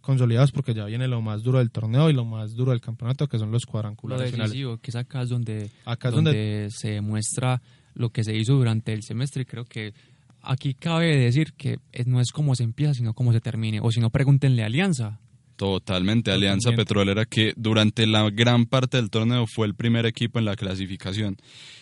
consolidados 0.00 0.52
porque 0.52 0.74
ya 0.74 0.84
viene 0.84 1.06
lo 1.08 1.20
más 1.20 1.42
duro 1.42 1.58
del 1.58 1.70
torneo 1.70 2.10
y 2.10 2.12
lo 2.12 2.24
más 2.24 2.54
duro 2.54 2.70
del 2.72 2.80
campeonato, 2.80 3.28
que 3.28 3.38
son 3.38 3.50
los 3.50 3.64
Lo 3.66 3.70
cuadrangulares 3.72 4.30
finales. 4.30 4.50
decisivo, 4.52 4.76
que 4.78 4.90
es 4.90 4.96
acá 4.96 5.22
es 5.22 5.28
donde, 5.28 5.70
Acá 5.84 6.08
es 6.08 6.14
donde, 6.14 6.30
donde 6.30 6.68
se 6.70 6.90
demuestra 6.92 7.60
lo 7.94 8.10
que 8.10 8.22
se 8.24 8.36
hizo 8.36 8.54
durante 8.54 8.92
el 8.92 9.02
semestre. 9.02 9.42
y 9.42 9.46
Creo 9.46 9.64
que 9.64 9.94
aquí 10.42 10.74
cabe 10.74 11.16
decir 11.16 11.52
que 11.54 11.78
no 12.06 12.20
es 12.20 12.30
como 12.32 12.54
se 12.54 12.62
empieza, 12.64 12.94
sino 12.94 13.14
como 13.14 13.32
se 13.32 13.40
termine. 13.40 13.80
O 13.80 13.90
si 13.92 14.00
no, 14.00 14.10
pregúntenle 14.10 14.62
a 14.62 14.66
Alianza. 14.66 15.18
Totalmente. 15.62 16.32
Alianza 16.32 16.70
Totalmente. 16.70 16.84
Petrolera 16.84 17.24
que 17.24 17.52
durante 17.56 18.04
la 18.08 18.28
gran 18.30 18.66
parte 18.66 18.96
del 18.96 19.10
torneo 19.10 19.46
fue 19.46 19.64
el 19.68 19.76
primer 19.76 20.06
equipo 20.06 20.40
en 20.40 20.44
la 20.44 20.56
clasificación 20.56 21.36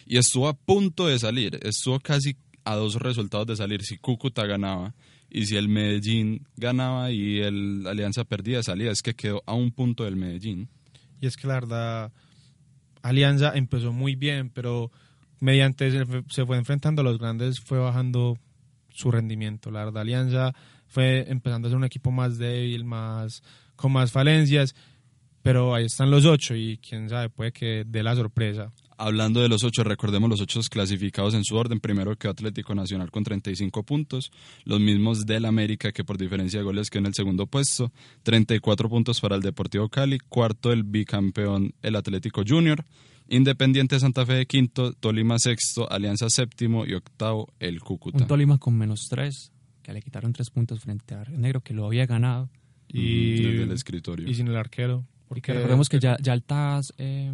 y 0.05 0.19
estuvo 0.19 0.49
a 0.49 0.53
punto 0.53 1.07
de 1.07 1.19
salir. 1.19 1.59
Estuvo 1.63 1.99
casi 1.99 2.37
a 2.65 2.75
dos 2.75 2.97
resultados 2.97 3.47
de 3.47 3.57
salir. 3.57 3.83
Si 3.83 3.97
Cúcuta 3.97 4.45
ganaba 4.45 4.95
y 5.31 5.47
si 5.47 5.57
el 5.57 5.71
Medellín 5.71 6.47
ganaba 6.59 7.11
y 7.11 7.39
el 7.39 7.87
Alianza 7.87 8.25
perdía, 8.25 8.63
salía. 8.63 8.91
Es 8.91 9.01
que 9.01 9.15
quedó 9.15 9.43
a 9.47 9.55
un 9.55 9.71
punto 9.71 10.05
del 10.05 10.17
Medellín. 10.17 10.69
Y 11.19 11.27
es 11.27 11.39
que 11.39 11.49
la 11.49 11.55
verdad, 11.55 12.13
Alianza 13.01 13.53
empezó 13.55 13.95
muy 13.95 14.15
bien, 14.15 14.51
pero 14.51 14.93
mediante 15.39 15.91
se 15.91 16.05
fue, 16.05 16.23
se 16.29 16.45
fue 16.45 16.59
enfrentando 16.59 17.01
a 17.01 17.05
los 17.05 17.19
grandes, 17.19 17.61
fue 17.61 17.79
bajando 17.79 18.37
su 18.91 19.11
rendimiento. 19.11 19.71
La 19.71 19.87
verdad, 19.87 20.03
Alianza 20.03 20.55
fue 20.91 21.25
empezando 21.29 21.69
a 21.69 21.71
ser 21.71 21.79
un 21.79 21.85
equipo 21.85 22.11
más 22.11 22.37
débil, 22.37 22.85
más 22.85 23.43
con 23.77 23.93
más 23.93 24.13
falencias, 24.13 24.75
pero 25.41 25.75
ahí 25.75 25.87
están 25.87 26.11
los 26.11 26.27
ocho 26.27 26.55
y 26.55 26.79
quién 26.79 27.09
sabe, 27.09 27.31
puede 27.31 27.53
que 27.53 27.85
dé 27.87 28.03
la 28.03 28.15
sorpresa. 28.15 28.73
Hablando 28.99 29.41
de 29.41 29.49
los 29.49 29.65
ocho, 29.65 29.83
recordemos 29.83 30.29
los 30.29 30.43
ocho 30.43 30.61
clasificados 30.69 31.33
en 31.33 31.43
su 31.43 31.57
orden. 31.57 31.81
Primero 31.81 32.15
quedó 32.17 32.33
Atlético 32.33 32.75
Nacional 32.75 33.11
con 33.11 33.25
35 33.25 33.83
puntos, 33.83 34.31
los 34.65 34.79
mismos 34.79 35.25
del 35.25 35.47
América 35.47 35.91
que 35.93 36.05
por 36.05 36.19
diferencia 36.19 36.59
de 36.59 36.65
goles 36.65 36.91
quedó 36.91 37.01
en 37.01 37.07
el 37.07 37.15
segundo 37.15 37.47
puesto, 37.47 37.93
34 38.25 38.91
puntos 38.91 39.21
para 39.23 39.37
el 39.37 39.43
Deportivo 39.43 39.89
Cali, 39.89 40.19
cuarto 40.19 40.71
el 40.71 40.83
bicampeón 40.83 41.73
el 41.81 41.97
Atlético 41.97 42.43
Junior, 42.47 42.85
Independiente 43.29 43.99
Santa 44.01 44.27
Fe 44.27 44.35
de 44.35 44.47
quinto, 44.47 44.93
Tolima 44.93 45.39
sexto, 45.39 45.91
Alianza 45.91 46.29
séptimo 46.29 46.85
y 46.85 46.95
octavo 46.95 47.49
el 47.59 47.81
Cúcuta. 47.81 48.19
Un 48.19 48.27
Tolima 48.27 48.59
con 48.59 48.77
menos 48.77 49.07
tres, 49.09 49.53
que 49.91 49.95
le 49.95 50.03
quitaron 50.03 50.33
tres 50.33 50.51
puntos 50.51 50.81
frente 50.81 51.15
a 51.17 51.25
Río 51.25 51.39
Negro, 51.39 51.63
que 51.63 51.75
lo 51.75 51.85
había 51.85 52.07
ganado. 52.07 52.49
Y, 52.87 53.43
desde 53.43 53.63
el 53.65 53.73
escritorio. 53.73 54.29
y 54.29 54.35
sin 54.35 54.47
el 54.47 54.57
arquero. 54.57 55.05
Y 55.05 55.29
Porque 55.29 55.43
que 55.43 55.55
recordemos 55.55 55.89
que 55.89 55.99
ya, 55.99 56.17
ya 56.21 56.33
Altaz 56.33 56.93
eh, 56.99 57.33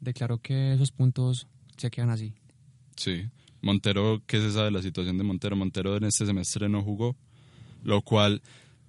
declaró 0.00 0.38
que 0.38 0.74
esos 0.74 0.92
puntos 0.92 1.46
se 1.78 1.90
quedan 1.90 2.10
así. 2.10 2.34
Sí. 2.96 3.24
Montero, 3.62 4.22
¿qué 4.26 4.38
se 4.38 4.52
sabe 4.52 4.66
de 4.66 4.70
la 4.72 4.82
situación 4.82 5.16
de 5.16 5.24
Montero? 5.24 5.56
Montero 5.56 5.96
en 5.96 6.04
este 6.04 6.26
semestre 6.26 6.68
no 6.68 6.82
jugó, 6.82 7.16
lo 7.82 8.02
cual 8.02 8.42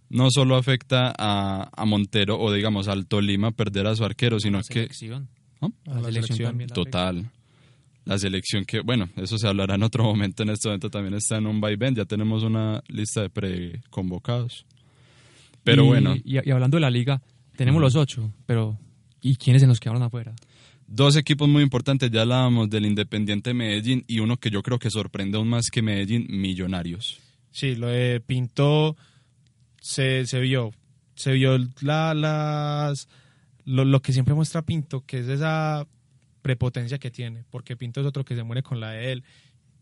no 0.10 0.30
solo 0.30 0.58
afecta 0.58 1.14
a, 1.18 1.70
a 1.74 1.86
Montero 1.86 2.38
o 2.38 2.52
digamos 2.52 2.90
al 2.90 3.08
Tolima 3.08 3.52
perder 3.52 3.88
a 3.88 3.96
su 3.96 4.04
arquero, 4.04 4.42
sino 4.42 4.58
la 4.58 4.64
que. 4.66 4.90
¿Ah? 5.62 5.70
A 5.86 6.02
la 6.02 6.04
selección. 6.04 6.50
también 6.50 6.70
la 6.70 6.74
total 6.76 7.32
la 8.08 8.18
selección 8.18 8.66
que 8.66 8.80
bueno 8.82 9.10
eso 9.18 9.38
se 9.38 9.48
hablará 9.48 9.76
en 9.76 9.84
otro 9.84 10.04
momento 10.04 10.44
en 10.44 10.50
este 10.50 10.68
momento 10.70 10.90
también 10.90 11.14
está 11.14 11.38
en 11.38 11.46
un 11.48 11.60
vaivén 11.62 11.94
ya 11.96 12.06
tenemos 12.06 12.44
una 12.44 12.82
lista 12.88 13.22
de 13.22 13.30
preconvocados 13.30 14.66
pero 15.64 15.84
Y- 15.84 15.88
bueno 15.88 16.16
Y, 16.24 16.38
y 16.48 16.52
hablando 16.52 16.78
de 16.78 16.82
la 16.82 16.90
liga, 16.90 17.22
tenemos 17.56 17.82
los 17.82 17.96
ocho, 17.96 18.32
pero 18.46 18.78
¿y 19.22 19.36
quiénes 19.36 19.62
se 19.62 19.68
nos 19.68 19.80
quedaron 19.80 20.04
afuera? 20.04 20.34
dos 20.88 21.18
equipos 21.18 21.50
muy 21.50 21.64
importantes 21.64 22.10
ya 22.12 22.22
hablábamos 22.22 22.70
del 22.70 22.86
Independiente 22.86 23.54
Medellín 23.54 24.04
y 24.08 24.20
uno 24.20 24.38
que 24.38 24.50
yo 24.50 24.64
creo 24.64 24.80
que 24.80 24.90
sorprende 24.90 25.38
aún 25.38 25.50
más 25.50 25.66
que 25.70 25.82
Medellín 25.82 26.26
Millonarios 26.30 27.20
Sí, 27.52 27.76
lo 27.76 27.88
de 27.88 28.20
Pinto 28.22 28.96
se, 29.82 30.26
se 30.28 30.40
vio. 30.40 30.72
Se 31.16 31.32
vio 31.32 31.58
la, 31.82 32.14
las, 32.14 33.08
lo, 33.66 33.84
lo 33.84 34.00
que 34.02 34.14
siempre 34.14 34.36
muestra 34.36 34.62
Pinto, 34.62 35.04
que 35.08 35.20
es 35.22 35.28
esa 35.28 35.88
prepotencia 36.48 36.98
que 36.98 37.12
tiene, 37.12 37.44
porque 37.50 37.76
Pinto 37.76 38.00
es 38.00 38.08
otro 38.08 38.24
que 38.24 38.34
se 38.34 38.44
muere 38.44 38.64
con 38.64 38.80
la 38.80 38.92
de 38.92 39.12
él. 39.12 39.24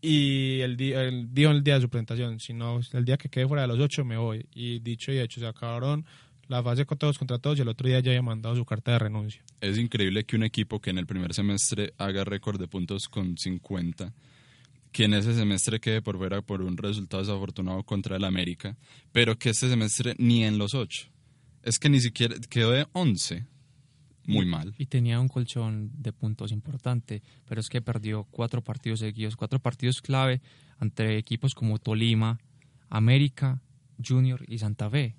Y 0.02 0.58
día, 0.76 1.02
el, 1.04 1.32
dijo 1.32 1.52
el 1.52 1.62
día 1.62 1.76
de 1.76 1.82
su 1.82 1.88
presentación, 1.88 2.40
si 2.40 2.52
no, 2.52 2.80
el 2.92 3.04
día 3.04 3.16
que 3.16 3.28
quede 3.28 3.46
fuera 3.46 3.62
de 3.62 3.68
los 3.68 3.78
ocho 3.78 4.04
me 4.04 4.16
voy. 4.16 4.44
Y 4.52 4.80
dicho 4.80 5.12
y 5.12 5.18
hecho, 5.18 5.38
se 5.38 5.46
acabaron 5.46 6.04
la 6.48 6.62
fase 6.64 6.84
con 6.84 6.98
todos 6.98 7.18
contra 7.18 7.38
todos 7.38 7.58
y 7.58 7.62
el 7.62 7.68
otro 7.68 7.88
día 7.88 8.00
ya 8.00 8.10
había 8.10 8.22
mandado 8.22 8.56
su 8.56 8.64
carta 8.64 8.92
de 8.92 8.98
renuncia. 8.98 9.42
Es 9.60 9.78
increíble 9.78 10.24
que 10.24 10.34
un 10.34 10.42
equipo 10.42 10.80
que 10.80 10.90
en 10.90 10.98
el 10.98 11.06
primer 11.06 11.32
semestre 11.34 11.94
haga 11.98 12.24
récord 12.24 12.58
de 12.58 12.66
puntos 12.66 13.08
con 13.08 13.38
50, 13.38 14.12
que 14.90 15.04
en 15.04 15.14
ese 15.14 15.34
semestre 15.34 15.78
quede 15.78 16.02
por 16.02 16.18
fuera 16.18 16.42
por 16.42 16.62
un 16.62 16.76
resultado 16.76 17.22
desafortunado 17.22 17.84
contra 17.84 18.16
el 18.16 18.24
América, 18.24 18.76
pero 19.12 19.38
que 19.38 19.50
este 19.50 19.68
semestre 19.68 20.16
ni 20.18 20.42
en 20.42 20.58
los 20.58 20.74
8. 20.74 21.08
Es 21.62 21.78
que 21.78 21.88
ni 21.88 22.00
siquiera 22.00 22.34
quedó 22.50 22.72
de 22.72 22.86
11. 22.92 23.46
Muy 24.26 24.44
mal. 24.46 24.74
Y 24.78 24.86
tenía 24.86 25.20
un 25.20 25.28
colchón 25.28 25.90
de 25.96 26.12
puntos 26.12 26.52
importante, 26.52 27.22
pero 27.46 27.60
es 27.60 27.68
que 27.68 27.80
perdió 27.80 28.24
cuatro 28.24 28.62
partidos 28.62 29.00
seguidos, 29.00 29.36
cuatro 29.36 29.58
partidos 29.60 30.00
clave 30.02 30.40
entre 30.80 31.16
equipos 31.18 31.54
como 31.54 31.78
Tolima, 31.78 32.38
América, 32.90 33.60
Junior 34.04 34.44
y 34.48 34.58
Santa 34.58 34.90
Fe. 34.90 35.16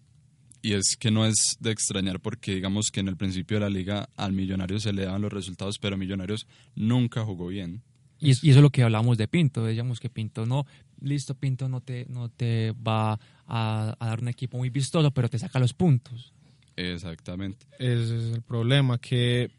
Y 0.61 0.73
es 0.73 0.95
que 0.99 1.11
no 1.11 1.25
es 1.25 1.57
de 1.59 1.71
extrañar 1.71 2.19
porque 2.19 2.55
digamos 2.55 2.89
que 2.91 2.99
en 2.99 3.07
el 3.07 3.15
principio 3.17 3.57
de 3.57 3.61
la 3.61 3.69
liga 3.69 4.09
al 4.15 4.33
Millonarios 4.33 4.83
se 4.83 4.91
le 4.93 5.05
daban 5.05 5.21
los 5.21 5.31
resultados, 5.31 5.77
pero 5.79 5.97
Millonarios 5.97 6.47
nunca 6.75 7.23
jugó 7.23 7.47
bien. 7.47 7.83
Y, 8.19 8.31
es- 8.31 8.43
y 8.43 8.49
eso 8.49 8.59
es 8.59 8.63
lo 8.63 8.71
que 8.71 8.81
hablábamos 8.83 9.17
de 9.17 9.27
Pinto, 9.27 9.63
decíamos 9.63 9.99
que 9.99 10.09
Pinto 10.09 10.45
no, 10.47 10.65
listo, 11.01 11.35
Pinto 11.35 11.69
no 11.69 11.81
te, 11.81 12.07
no 12.09 12.29
te 12.29 12.71
va 12.71 13.13
a, 13.13 13.95
a 13.99 14.05
dar 14.07 14.19
un 14.21 14.27
equipo 14.27 14.57
muy 14.57 14.69
vistoso, 14.71 15.11
pero 15.11 15.29
te 15.29 15.37
saca 15.37 15.59
los 15.59 15.73
puntos. 15.73 16.33
Exactamente. 16.77 17.65
Ese 17.79 18.17
es 18.17 18.33
el 18.33 18.41
problema, 18.43 18.99
que 18.99 19.49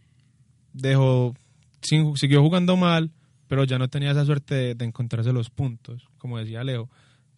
dejó, 0.72 1.34
siguió 1.80 2.40
jugando 2.40 2.76
mal, 2.76 3.10
pero 3.48 3.64
ya 3.64 3.78
no 3.78 3.88
tenía 3.88 4.12
esa 4.12 4.24
suerte 4.24 4.74
de, 4.74 4.84
encontrarse 4.84 5.32
los 5.32 5.50
puntos, 5.50 6.08
como 6.18 6.38
decía 6.38 6.64
Leo. 6.64 6.88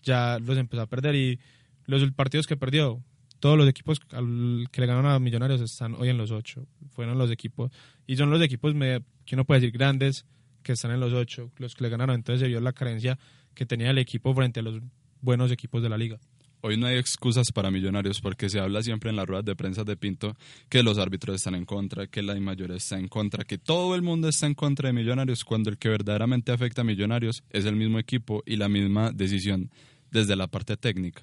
Ya 0.02 0.38
los 0.38 0.56
empezó 0.58 0.82
a 0.82 0.86
perder 0.86 1.14
y 1.14 1.40
los 1.86 2.08
partidos 2.12 2.46
que 2.46 2.56
perdió, 2.56 3.02
todos 3.40 3.56
los 3.56 3.68
equipos 3.68 3.98
que 4.00 4.80
le 4.80 4.86
ganaron 4.86 5.10
a 5.10 5.18
Millonarios 5.18 5.60
están 5.62 5.94
hoy 5.94 6.10
en 6.10 6.18
los 6.18 6.30
ocho. 6.30 6.66
Fueron 6.90 7.16
los 7.18 7.30
equipos, 7.30 7.70
y 8.06 8.16
son 8.16 8.30
los 8.30 8.42
equipos 8.42 8.74
que 8.74 9.34
uno 9.34 9.44
puede 9.44 9.60
decir 9.60 9.72
grandes 9.72 10.26
que 10.62 10.72
están 10.72 10.90
en 10.90 11.00
los 11.00 11.14
ocho, 11.14 11.50
los 11.56 11.74
que 11.74 11.84
le 11.84 11.90
ganaron. 11.90 12.16
Entonces 12.16 12.40
se 12.40 12.48
vio 12.48 12.60
la 12.60 12.74
carencia 12.74 13.18
que 13.54 13.64
tenía 13.64 13.90
el 13.90 13.98
equipo 13.98 14.34
frente 14.34 14.60
a 14.60 14.62
los 14.62 14.80
buenos 15.22 15.50
equipos 15.50 15.82
de 15.82 15.88
la 15.88 15.96
liga. 15.96 16.18
Hoy 16.62 16.76
no 16.76 16.86
hay 16.86 16.98
excusas 16.98 17.52
para 17.52 17.70
millonarios 17.70 18.20
porque 18.20 18.50
se 18.50 18.60
habla 18.60 18.82
siempre 18.82 19.10
en 19.10 19.16
las 19.16 19.26
ruedas 19.26 19.44
de 19.46 19.56
prensa 19.56 19.82
de 19.84 19.96
Pinto 19.96 20.36
que 20.68 20.82
los 20.82 20.98
árbitros 20.98 21.36
están 21.36 21.54
en 21.54 21.64
contra, 21.64 22.06
que 22.06 22.22
la 22.22 22.38
mayor 22.38 22.72
está 22.72 22.98
en 22.98 23.08
contra, 23.08 23.44
que 23.44 23.56
todo 23.58 23.94
el 23.94 24.02
mundo 24.02 24.28
está 24.28 24.46
en 24.46 24.54
contra 24.54 24.88
de 24.88 24.92
millonarios 24.92 25.44
cuando 25.44 25.70
el 25.70 25.78
que 25.78 25.88
verdaderamente 25.88 26.52
afecta 26.52 26.82
a 26.82 26.84
millonarios 26.84 27.42
es 27.50 27.64
el 27.64 27.76
mismo 27.76 27.98
equipo 27.98 28.42
y 28.44 28.56
la 28.56 28.68
misma 28.68 29.10
decisión 29.12 29.70
desde 30.10 30.36
la 30.36 30.48
parte 30.48 30.76
técnica. 30.76 31.22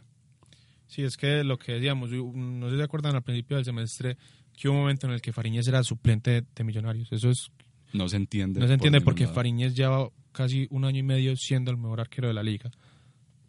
Sí, 0.87 1.03
es 1.03 1.17
que 1.17 1.43
lo 1.43 1.57
que 1.59 1.73
decíamos, 1.73 2.09
no 2.11 2.67
sé 2.67 2.71
si 2.71 2.77
se 2.77 2.83
acuerdan 2.83 3.15
al 3.15 3.21
principio 3.21 3.57
del 3.57 3.65
semestre 3.65 4.17
que 4.57 4.69
hubo 4.69 4.75
un 4.75 4.81
momento 4.81 5.05
en 5.07 5.13
el 5.13 5.21
que 5.21 5.33
Fariñez 5.33 5.67
era 5.67 5.83
suplente 5.83 6.43
de 6.55 6.63
Millonarios. 6.63 7.11
Eso 7.11 7.29
es, 7.29 7.51
No 7.93 8.07
se 8.09 8.15
entiende. 8.15 8.59
no 8.59 8.67
se 8.67 8.73
entiende 8.73 9.01
porque. 9.01 9.27
Fariñez 9.27 9.75
lleva 9.75 10.09
casi 10.31 10.67
un 10.71 10.85
año 10.85 10.99
y 10.99 11.03
medio 11.03 11.35
siendo 11.35 11.69
el 11.71 11.77
mejor 11.77 11.99
arquero 11.99 12.27
de 12.27 12.33
la 12.33 12.41
liga. 12.43 12.71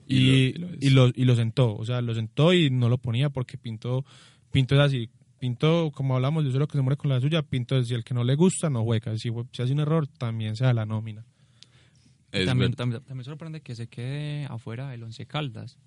Y 0.08 0.16
Y, 0.16 0.52
lo- 0.54 0.68
y 0.80 0.90
lo 0.90 1.08
y 1.14 1.24
lo, 1.24 1.36
sentó, 1.36 1.76
o 1.76 1.84
sea, 1.84 2.00
lo 2.00 2.14
sentó 2.14 2.52
y 2.54 2.70
no 2.70 2.88
lo 2.88 2.98
ponía 2.98 3.28
porque 3.30 3.58
Pinto, 3.58 4.04
Pinto 4.50 4.74
es 4.74 4.80
así. 4.80 5.10
Pinto, 5.38 5.92
como 5.94 6.16
hablamos, 6.16 6.44
yo 6.44 6.50
sé 6.50 6.58
lo 6.58 6.66
que 6.66 6.76
se 6.78 6.82
muere 6.82 6.96
con 6.96 7.10
la 7.10 7.20
suya. 7.20 7.42
Pinto 7.42 7.76
es 7.76 7.86
si 7.88 7.94
el 7.94 8.02
que 8.02 8.14
no 8.14 8.24
le 8.24 8.34
gusta, 8.34 8.70
no 8.70 8.82
juega. 8.82 9.16
Si, 9.18 9.30
si 9.52 9.62
hace 9.62 9.72
un 9.72 9.80
error, 9.80 10.06
también 10.08 10.56
se 10.56 10.64
da 10.64 10.72
la 10.74 10.84
nómina. 10.86 11.24
También, 12.30 12.74
también, 12.74 13.02
también 13.04 13.24
sorprende 13.24 13.60
que 13.60 13.74
se 13.74 13.86
quede 13.86 14.44
afuera 14.46 14.92
el 14.94 15.02
Once 15.02 15.24
Caldas. 15.26 15.78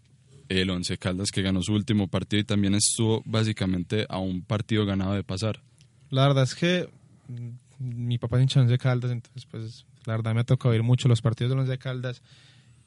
el 0.49 0.69
Once 0.69 0.97
Caldas 0.97 1.31
que 1.31 1.41
ganó 1.41 1.61
su 1.61 1.73
último 1.73 2.07
partido 2.07 2.41
y 2.41 2.43
también 2.45 2.73
estuvo 2.75 3.21
básicamente 3.25 4.05
a 4.09 4.17
un 4.17 4.41
partido 4.41 4.85
ganado 4.85 5.13
de 5.13 5.23
pasar. 5.23 5.61
La 6.09 6.27
verdad 6.27 6.43
es 6.43 6.55
que 6.55 6.89
mm, 7.27 7.47
mi 8.07 8.17
papá 8.17 8.37
es 8.37 8.43
hincha 8.43 8.59
de 8.61 8.65
Once 8.65 8.77
Caldas, 8.77 9.11
entonces 9.11 9.45
pues 9.45 9.85
la 10.05 10.13
verdad 10.15 10.33
me 10.33 10.41
ha 10.41 10.43
tocado 10.43 10.71
ver 10.71 10.83
mucho 10.83 11.07
los 11.07 11.21
partidos 11.21 11.53
de 11.53 11.59
Once 11.61 11.77
Caldas 11.77 12.21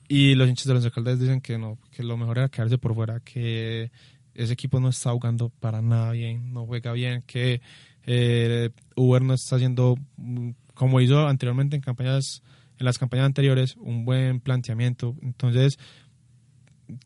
y 0.09 0.35
los 0.35 0.49
hinchas 0.49 0.67
de 0.67 0.75
Once 0.75 0.91
Caldas 0.91 1.19
dicen 1.19 1.41
que 1.41 1.59
no, 1.59 1.79
que 1.91 2.03
lo 2.03 2.17
mejor 2.17 2.39
era 2.39 2.49
quedarse 2.49 2.79
por 2.79 2.95
fuera, 2.95 3.21
que 3.21 3.91
ese 4.35 4.53
equipo 4.53 4.81
no 4.81 4.89
está 4.89 5.13
jugando 5.13 5.49
para 5.49 5.81
nada 5.81 6.13
bien, 6.13 6.53
no 6.53 6.67
juega 6.67 6.93
bien, 6.93 7.23
que 7.27 7.61
eh, 8.05 8.71
Uber 8.97 9.23
no 9.23 9.35
está 9.35 9.57
haciendo 9.57 9.97
mm, 10.17 10.51
como 10.75 11.01
hizo 11.01 11.27
anteriormente 11.27 11.77
en 11.77 11.83
campañas 11.83 12.43
en 12.79 12.85
las 12.87 12.99
campañas 12.99 13.27
anteriores 13.27 13.77
un 13.77 14.05
buen 14.05 14.41
planteamiento, 14.41 15.15
entonces 15.23 15.79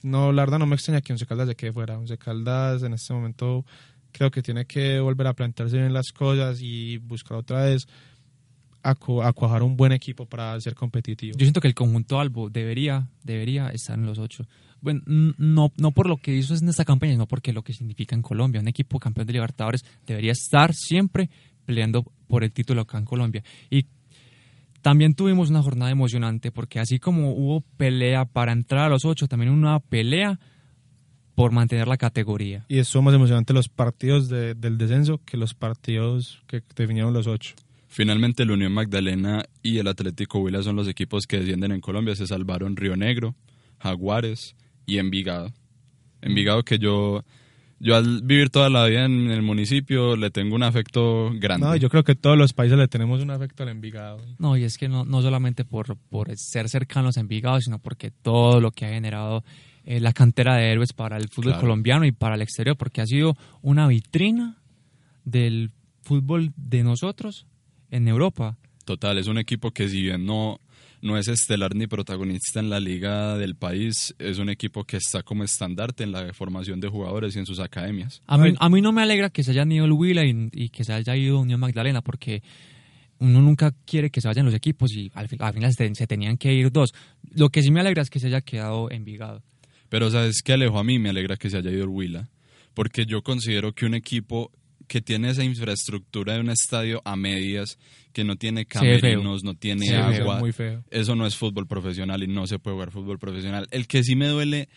no, 0.03 0.33
la 0.33 0.43
verdad 0.43 0.59
no 0.59 0.67
me 0.67 0.75
extraña 0.75 1.01
que 1.01 1.13
Once 1.13 1.27
Caldas 1.27 1.49
se 1.49 1.55
quede 1.55 1.73
fuera. 1.73 1.99
Once 1.99 2.17
Caldas 2.19 2.83
en 2.83 2.95
este 2.95 3.13
momento 3.13 3.65
creo 4.13 4.31
que 4.31 4.43
tiene 4.43 4.65
que 4.67 5.01
volver 5.01 5.27
a 5.27 5.35
plantearse 5.35 5.77
bien 5.77 5.93
las 5.93 6.13
cosas 6.13 6.61
y 6.61 6.99
buscar 6.99 7.39
otra 7.39 7.65
vez 7.65 7.87
a, 8.83 8.95
cu- 8.95 9.23
a 9.23 9.33
cuajar 9.33 9.63
un 9.63 9.77
buen 9.77 9.93
equipo 9.93 10.27
para 10.27 10.59
ser 10.61 10.75
competitivo. 10.75 11.37
Yo 11.37 11.45
siento 11.45 11.61
que 11.61 11.69
el 11.69 11.75
conjunto 11.75 12.21
Albo 12.21 12.49
debería, 12.51 13.09
debería 13.25 13.69
estar 13.71 13.99
en 13.99 14.07
los 14.07 14.19
ocho. 14.19 14.45
Bueno, 14.81 15.01
no, 15.07 15.73
no 15.77 15.91
por 15.91 16.09
lo 16.09 16.19
que 16.19 16.35
hizo 16.37 16.55
en 16.55 16.69
esta 16.69 16.85
campaña, 16.85 17.13
sino 17.13 17.27
porque 17.27 17.53
lo 17.53 17.63
que 17.63 17.73
significa 17.73 18.15
en 18.15 18.23
Colombia. 18.23 18.61
Un 18.61 18.69
equipo 18.69 18.99
campeón 19.01 19.27
de 19.27 19.33
Libertadores 19.33 19.85
debería 20.07 20.33
estar 20.33 20.73
siempre 20.73 21.29
peleando 21.65 22.05
por 22.29 22.45
el 22.45 22.53
título 22.53 22.83
acá 22.83 22.99
en 22.99 23.05
Colombia. 23.05 23.43
Y 23.71 23.87
también 24.81 25.15
tuvimos 25.15 25.51
una 25.51 25.63
jornada 25.63 25.91
emocionante, 25.91 26.53
porque 26.53 26.79
así 26.79 26.99
como 27.01 27.33
hubo 27.33 27.63
pelea 27.77 28.25
para 28.25 28.53
entrar 28.53 28.85
a 28.85 28.89
los 28.89 29.05
ocho, 29.05 29.27
también 29.27 29.51
una 29.51 29.81
pelea 29.81 30.39
por 31.35 31.53
mantener 31.53 31.87
la 31.89 31.97
categoría. 31.97 32.65
Y 32.69 32.79
estuvo 32.79 33.03
más 33.03 33.15
emocionante 33.15 33.53
los 33.53 33.69
partidos 33.69 34.29
de- 34.29 34.55
del 34.55 34.79
descenso 34.79 35.21
que 35.25 35.37
los 35.37 35.55
partidos 35.55 36.43
que 36.47 36.63
definieron 36.77 37.13
los 37.13 37.27
ocho. 37.27 37.55
Finalmente 37.91 38.43
el 38.43 38.51
Unión 38.51 38.73
Magdalena 38.73 39.45
y 39.63 39.79
el 39.79 39.89
Atlético 39.89 40.39
Huila 40.41 40.63
son 40.63 40.77
los 40.77 40.87
equipos 40.89 41.27
que 41.27 41.39
descienden 41.39 41.73
en 41.73 41.81
Colombia. 41.81 42.15
Se 42.15 42.27
salvaron 42.27 42.77
Río 42.77 42.97
Negro, 42.97 43.35
Jaguares 43.79 44.55
y 44.87 44.99
Envigado. 44.99 45.53
Envigado 46.21 46.63
que 46.65 46.79
yo, 46.79 47.25
yo 47.81 47.97
al 47.97 48.23
vivir 48.23 48.51
toda 48.51 48.69
la 48.69 48.85
vida 48.87 49.05
en 49.07 49.31
el 49.31 49.41
municipio 49.43 50.17
le 50.17 50.31
tengo 50.31 50.55
un 50.55 50.65
afecto 50.65 51.31
grande. 51.35 51.67
No, 51.67 51.77
yo 51.77 51.89
creo 51.89 52.05
que 52.05 52.15
todos 52.15 52.37
los 52.37 52.53
países 52.53 52.77
le 52.77 52.89
tenemos 52.89 53.23
un 53.23 53.31
afecto 53.31 53.63
al 53.63 53.71
Envigado. 53.71 54.21
No, 54.39 54.57
y 54.57 54.65
es 54.65 54.77
que 54.77 54.89
no, 54.89 55.05
no 55.05 55.23
solamente 55.23 55.65
por, 55.65 55.97
por 55.97 56.37
ser 56.37 56.69
cercanos 56.69 57.17
a 57.17 57.21
Envigado, 57.21 57.61
sino 57.61 57.79
porque 57.79 58.11
todo 58.11 58.61
lo 58.61 58.71
que 58.71 58.85
ha 58.85 58.91
generado 58.91 59.45
eh, 59.85 60.01
la 60.01 60.13
cantera 60.13 60.57
de 60.57 60.71
héroes 60.73 60.93
para 60.93 61.17
el 61.17 61.29
fútbol 61.29 61.53
Claro. 61.53 61.61
colombiano 61.63 62.05
y 62.05 62.13
para 62.13 62.35
el 62.35 62.43
exterior, 62.43 62.77
porque 62.77 63.01
ha 63.01 63.07
sido 63.07 63.35
una 63.63 63.89
vitrina 63.89 64.59
del 65.25 65.71
fútbol 66.03 66.53
de 66.57 66.83
nosotros 66.83 67.47
en 67.91 68.09
Europa. 68.09 68.57
Total, 68.85 69.19
es 69.19 69.27
un 69.27 69.39
equipo 69.39 69.71
que 69.71 69.89
si 69.89 70.01
bien 70.03 70.25
no, 70.25 70.61
no 71.03 71.19
es 71.19 71.29
estelar 71.29 71.75
ni 71.75 71.87
protagonista 71.87 72.59
en 72.61 72.71
la 72.71 72.81
liga 72.81 73.37
del 73.37 73.55
país, 73.55 74.15
es 74.19 74.39
un 74.39 74.49
equipo 74.49 74.85
que 74.85 74.97
está 74.97 75.23
como 75.23 75.45
estandarte 75.45 76.05
en 76.05 76.13
la 76.13 76.33
formación 76.33 76.81
de 76.81 76.89
jugadores 76.89 77.37
y 77.37 77.39
en 77.39 77.47
sus 77.47 77.61
academias. 77.61 78.23
A 78.27 78.39
mí, 78.39 78.49
Ay. 78.51 78.55
a 78.59 78.69
mí 78.69 78.81
no 78.81 78.93
me 78.93 79.03
alegra 79.03 79.31
que 79.31 79.43
se 79.45 79.51
hayan 79.51 79.71
ido 79.73 79.85
el 79.85 79.93
Huila 79.93 80.25
y, 80.25 80.49
y 80.53 80.69
que 80.71 80.85
se 80.85 80.93
haya 80.93 81.15
ido 81.17 81.39
Unión 81.41 81.61
Magdalena, 81.61 82.01
porque 82.01 82.43
uno 83.21 83.43
nunca 83.43 83.75
quiere 83.85 84.11
que 84.11 84.21
se 84.21 84.29
vayan 84.29 84.47
los 84.47 84.55
equipos 84.55 84.93
y 84.95 85.11
al, 85.15 85.29
fin- 85.29 85.43
al 85.43 85.53
final 85.53 85.73
se, 85.75 85.95
se 85.95 86.07
tenían 86.07 86.37
que 86.39 86.55
ir 86.55 86.71
dos. 86.73 86.95
Lo 87.35 87.51
que 87.51 87.63
sí 87.63 87.71
me 87.71 87.81
alegra 87.81 88.03
es 88.03 88.11
que 88.11 88.21
se 88.21 88.29
haya 88.29 88.41
quedado 88.41 88.91
Envigado. 88.91 89.43
Pero 89.89 90.11
¿sabes 90.11 90.41
qué, 90.43 90.53
Alejo? 90.53 90.79
A 90.79 90.85
mí 90.85 90.99
me 90.99 91.09
alegra 91.11 91.37
que 91.37 91.51
se 91.51 91.57
haya 91.57 91.71
ido 91.71 91.83
el 91.85 91.89
Huila, 91.91 92.29
porque 92.75 93.07
yo 93.07 93.23
considero 93.23 93.73
que 93.75 93.87
un 93.87 93.95
equipo 93.95 94.51
que 94.89 95.01
tiene 95.01 95.31
esa 95.31 95.45
infraestructura 95.45 96.35
de 96.35 96.41
un 96.41 96.51
estadio 96.51 97.01
a 97.05 97.15
medias, 97.15 97.79
que 98.13 98.25
no 98.25 98.37
tiene 98.37 98.67
camerinos, 98.67 99.45
no 99.45 99.55
tiene 99.55 99.87
feo, 99.87 100.03
agua, 100.05 100.41
muy 100.41 100.51
feo. 100.53 100.83
eso 100.91 101.15
no 101.15 101.27
es 101.27 101.37
fútbol 101.37 101.67
profesional 101.67 102.23
y 102.23 102.27
no 102.27 102.47
se 102.47 102.59
puede 102.59 102.75
jugar 102.75 102.91
fútbol 102.91 103.19
profesional. 103.19 103.69
El 103.71 103.87
que 103.87 104.03
sí 104.03 104.17
me 104.17 104.27
duele 104.27 104.69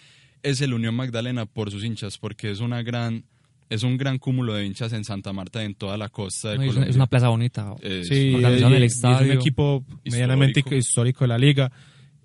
es 0.43 0.61
el 0.61 0.73
Unión 0.73 0.93
Magdalena 0.95 1.45
por 1.45 1.71
sus 1.71 1.83
hinchas, 1.83 2.17
porque 2.17 2.51
es 2.51 2.59
una 2.59 2.83
gran 2.83 3.23
es 3.69 3.83
un 3.83 3.95
gran 3.95 4.17
cúmulo 4.19 4.53
de 4.53 4.65
hinchas 4.65 4.91
en 4.91 5.05
Santa 5.05 5.31
Marta 5.31 5.63
y 5.63 5.65
en 5.67 5.75
toda 5.75 5.95
la 5.97 6.09
costa 6.09 6.49
de 6.49 6.57
No, 6.57 6.65
Colombia. 6.65 6.89
es 6.89 6.95
una 6.97 7.07
plaza 7.07 7.29
bonita. 7.29 7.73
Es- 7.81 8.09
Sí, 8.09 8.15
y- 8.15 8.35
el 8.35 8.59
y 8.81 8.83
es 8.83 8.95
estadio. 8.95 9.31
un 9.31 9.37
equipo 9.39 9.85
medianamente 10.03 10.61
Histórico. 10.75 11.23
de 11.23 11.27
la 11.29 11.37
liga. 11.37 11.71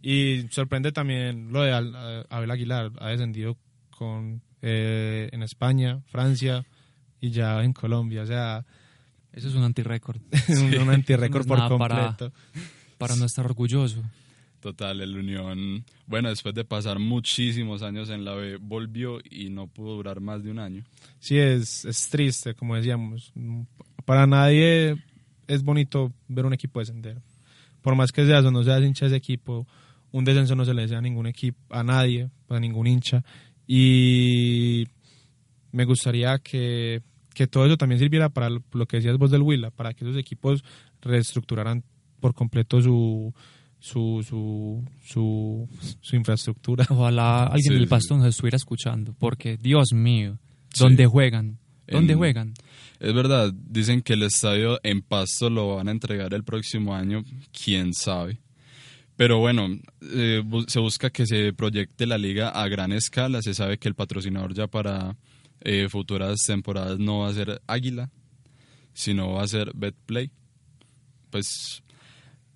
Y 0.02 0.44
sorprende 0.50 0.90
también 0.90 1.52
lo 1.52 1.62
de 1.62 1.70
Al- 1.72 1.94
a- 1.94 2.26
Abel 2.30 2.50
Aguilar. 2.50 2.90
Ha 2.98 3.10
descendido 3.10 3.56
con 3.90 4.42
eh, 4.60 5.28
en 5.30 5.44
España, 5.44 6.00
Francia 6.06 6.64
y 7.20 7.30
ya 7.30 7.62
en 7.62 7.72
Colombia. 7.72 8.22
O 8.22 8.26
sea, 8.26 8.64
Eso 9.32 9.48
es 9.48 9.54
un 9.54 9.62
antirécord. 9.64 10.20
un, 10.48 10.88
un 10.88 10.90
es 10.94 11.46
por 11.46 11.58
nada 11.58 11.78
para- 11.78 12.06
completo. 12.06 12.32
Para 12.98 13.16
no 13.16 13.24
estar 13.26 13.44
orgulloso. 13.44 14.02
Total, 14.60 15.00
el 15.00 15.16
Unión, 15.16 15.84
bueno, 16.06 16.28
después 16.30 16.54
de 16.54 16.64
pasar 16.64 16.98
muchísimos 16.98 17.82
años 17.82 18.08
en 18.10 18.24
la 18.24 18.34
B, 18.34 18.56
volvió 18.56 19.18
y 19.30 19.50
no 19.50 19.66
pudo 19.68 19.94
durar 19.96 20.20
más 20.20 20.42
de 20.42 20.50
un 20.50 20.58
año. 20.58 20.82
Sí, 21.20 21.36
es, 21.38 21.84
es 21.84 22.08
triste, 22.08 22.54
como 22.54 22.74
decíamos. 22.74 23.32
Para 24.06 24.26
nadie 24.26 24.96
es 25.46 25.62
bonito 25.62 26.12
ver 26.26 26.46
un 26.46 26.54
equipo 26.54 26.80
descender. 26.80 27.20
Por 27.82 27.94
más 27.94 28.10
que 28.10 28.24
seas 28.26 28.44
o 28.44 28.50
no 28.50 28.64
seas 28.64 28.82
hincha 28.82 29.04
de 29.04 29.08
ese 29.10 29.16
equipo, 29.16 29.68
un 30.10 30.24
descenso 30.24 30.56
no 30.56 30.64
se 30.64 30.74
le 30.74 30.82
desea 30.82 30.98
a 30.98 31.02
ningún 31.02 31.26
equipo, 31.26 31.58
a 31.70 31.84
nadie, 31.84 32.30
a 32.48 32.58
ningún 32.58 32.86
hincha. 32.88 33.22
Y 33.68 34.86
me 35.76 35.84
gustaría 35.84 36.38
que, 36.38 37.02
que 37.34 37.46
todo 37.46 37.66
eso 37.66 37.76
también 37.76 37.98
sirviera 37.98 38.28
para 38.30 38.48
lo 38.50 38.86
que 38.86 38.96
decías 38.96 39.18
vos 39.18 39.30
del 39.30 39.42
Huila, 39.42 39.70
para 39.70 39.92
que 39.94 40.04
esos 40.04 40.16
equipos 40.16 40.64
reestructuraran 41.02 41.84
por 42.20 42.34
completo 42.34 42.80
su 42.82 43.32
su, 43.78 44.24
su, 44.26 44.82
su, 45.04 45.68
su 46.00 46.16
infraestructura. 46.16 46.86
Ojalá 46.90 47.44
alguien 47.44 47.62
Sí, 47.62 47.74
del 47.74 47.82
sí. 47.84 47.88
Pasto 47.88 48.16
nos 48.16 48.26
estuviera 48.26 48.56
escuchando, 48.56 49.14
porque 49.18 49.58
Dios 49.58 49.92
mío, 49.92 50.38
¿dónde 50.78 51.04
Sí. 51.04 51.10
juegan? 51.10 51.58
¿Dónde 51.86 52.14
En- 52.14 52.18
juegan? 52.18 52.54
Es 52.98 53.14
verdad, 53.14 53.52
dicen 53.54 54.00
que 54.00 54.14
el 54.14 54.22
estadio 54.22 54.80
en 54.82 55.02
Pasto 55.02 55.50
lo 55.50 55.76
van 55.76 55.88
a 55.88 55.90
entregar 55.92 56.32
el 56.34 56.42
próximo 56.42 56.94
año, 56.94 57.22
quién 57.52 57.92
sabe. 57.92 58.40
Pero 59.16 59.38
bueno, 59.38 59.68
eh, 60.02 60.42
bu- 60.44 60.66
se 60.68 60.80
busca 60.80 61.10
que 61.10 61.26
se 61.26 61.52
proyecte 61.52 62.06
la 62.06 62.18
liga 62.18 62.48
a 62.48 62.66
gran 62.68 62.92
escala. 62.92 63.40
Se 63.42 63.54
sabe 63.54 63.78
que 63.78 63.88
el 63.88 63.94
patrocinador 63.94 64.52
ya 64.54 64.66
para 64.66 65.16
eh, 65.60 65.88
futuras 65.88 66.40
temporadas 66.46 66.98
no 66.98 67.20
va 67.20 67.28
a 67.28 67.34
ser 67.34 67.60
Águila, 67.66 68.10
sino 68.92 69.32
va 69.32 69.42
a 69.42 69.48
ser 69.48 69.72
Betplay. 69.74 70.30
Pues 71.30 71.82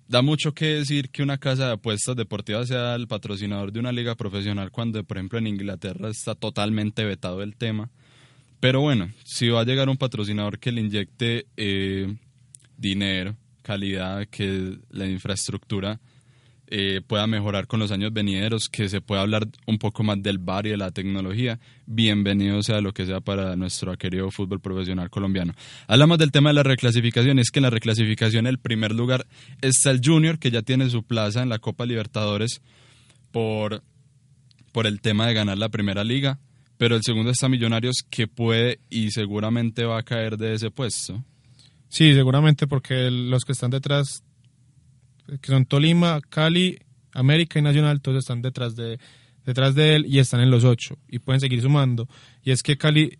da 0.07 0.21
mucho 0.21 0.53
que 0.53 0.65
decir 0.65 1.09
que 1.09 1.23
una 1.23 1.37
casa 1.37 1.67
de 1.67 1.73
apuestas 1.73 2.15
deportivas 2.15 2.67
sea 2.67 2.95
el 2.95 3.07
patrocinador 3.07 3.71
de 3.71 3.79
una 3.79 3.91
liga 3.91 4.15
profesional 4.15 4.71
cuando, 4.71 5.03
por 5.03 5.17
ejemplo, 5.17 5.39
en 5.39 5.47
Inglaterra 5.47 6.09
está 6.09 6.35
totalmente 6.35 7.05
vetado 7.05 7.41
el 7.41 7.55
tema. 7.55 7.89
Pero 8.59 8.81
bueno, 8.81 9.11
si 9.23 9.49
va 9.49 9.61
a 9.61 9.65
llegar 9.65 9.89
un 9.89 9.97
patrocinador 9.97 10.59
que 10.59 10.71
le 10.71 10.81
inyecte 10.81 11.47
eh, 11.57 12.15
dinero, 12.77 13.35
calidad, 13.61 14.27
que 14.27 14.77
la 14.89 15.07
infraestructura 15.07 15.99
eh, 16.73 17.01
pueda 17.05 17.27
mejorar 17.27 17.67
con 17.67 17.81
los 17.81 17.91
años 17.91 18.13
venideros, 18.13 18.69
que 18.69 18.87
se 18.87 19.01
pueda 19.01 19.19
hablar 19.19 19.45
un 19.67 19.77
poco 19.77 20.03
más 20.03 20.23
del 20.23 20.37
bar 20.37 20.65
y 20.65 20.69
de 20.69 20.77
la 20.77 20.91
tecnología, 20.91 21.59
bienvenido 21.85 22.63
sea 22.63 22.79
lo 22.79 22.93
que 22.93 23.05
sea 23.05 23.19
para 23.19 23.57
nuestro 23.57 23.97
querido 23.97 24.31
fútbol 24.31 24.61
profesional 24.61 25.09
colombiano. 25.09 25.53
Hablamos 25.87 26.17
del 26.17 26.31
tema 26.31 26.51
de 26.51 26.53
la 26.53 26.63
reclasificación, 26.63 27.39
es 27.39 27.51
que 27.51 27.59
en 27.59 27.63
la 27.63 27.71
reclasificación 27.71 28.47
el 28.47 28.57
primer 28.57 28.93
lugar 28.93 29.27
está 29.61 29.91
el 29.91 29.99
Junior, 30.01 30.39
que 30.39 30.49
ya 30.49 30.61
tiene 30.61 30.89
su 30.89 31.03
plaza 31.03 31.43
en 31.43 31.49
la 31.49 31.59
Copa 31.59 31.85
Libertadores 31.85 32.61
por, 33.31 33.83
por 34.71 34.87
el 34.87 35.01
tema 35.01 35.27
de 35.27 35.33
ganar 35.33 35.57
la 35.57 35.67
primera 35.67 36.05
liga, 36.05 36.39
pero 36.77 36.95
el 36.95 37.03
segundo 37.03 37.31
está 37.31 37.49
Millonarios, 37.49 37.97
que 38.09 38.27
puede 38.27 38.79
y 38.89 39.11
seguramente 39.11 39.83
va 39.83 39.99
a 39.99 40.03
caer 40.03 40.37
de 40.37 40.53
ese 40.53 40.71
puesto. 40.71 41.21
Sí, 41.89 42.13
seguramente 42.13 42.65
porque 42.65 43.11
los 43.11 43.43
que 43.43 43.51
están 43.51 43.71
detrás 43.71 44.23
que 45.39 45.51
son 45.51 45.65
Tolima, 45.65 46.19
Cali, 46.21 46.79
América 47.13 47.59
y 47.59 47.61
Nacional, 47.61 48.01
todos 48.01 48.19
están 48.19 48.41
detrás 48.41 48.75
de, 48.75 48.99
detrás 49.45 49.75
de 49.75 49.95
él 49.95 50.05
y 50.05 50.19
están 50.19 50.41
en 50.41 50.51
los 50.51 50.63
ocho 50.63 50.97
y 51.07 51.19
pueden 51.19 51.39
seguir 51.39 51.61
sumando. 51.61 52.07
Y 52.43 52.51
es 52.51 52.63
que 52.63 52.77
Cali, 52.77 53.17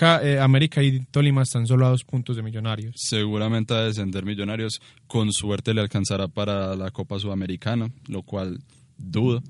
eh, 0.00 0.38
América 0.40 0.82
y 0.82 1.00
Tolima 1.06 1.42
están 1.42 1.66
solo 1.66 1.86
a 1.86 1.90
dos 1.90 2.04
puntos 2.04 2.36
de 2.36 2.42
Millonarios. 2.42 2.94
Seguramente 2.96 3.74
a 3.74 3.84
descender 3.84 4.24
Millonarios, 4.24 4.80
con 5.06 5.32
suerte 5.32 5.74
le 5.74 5.80
alcanzará 5.80 6.28
para 6.28 6.76
la 6.76 6.90
Copa 6.90 7.18
Sudamericana, 7.18 7.90
lo 8.08 8.22
cual 8.22 8.58
dudo. 8.96 9.42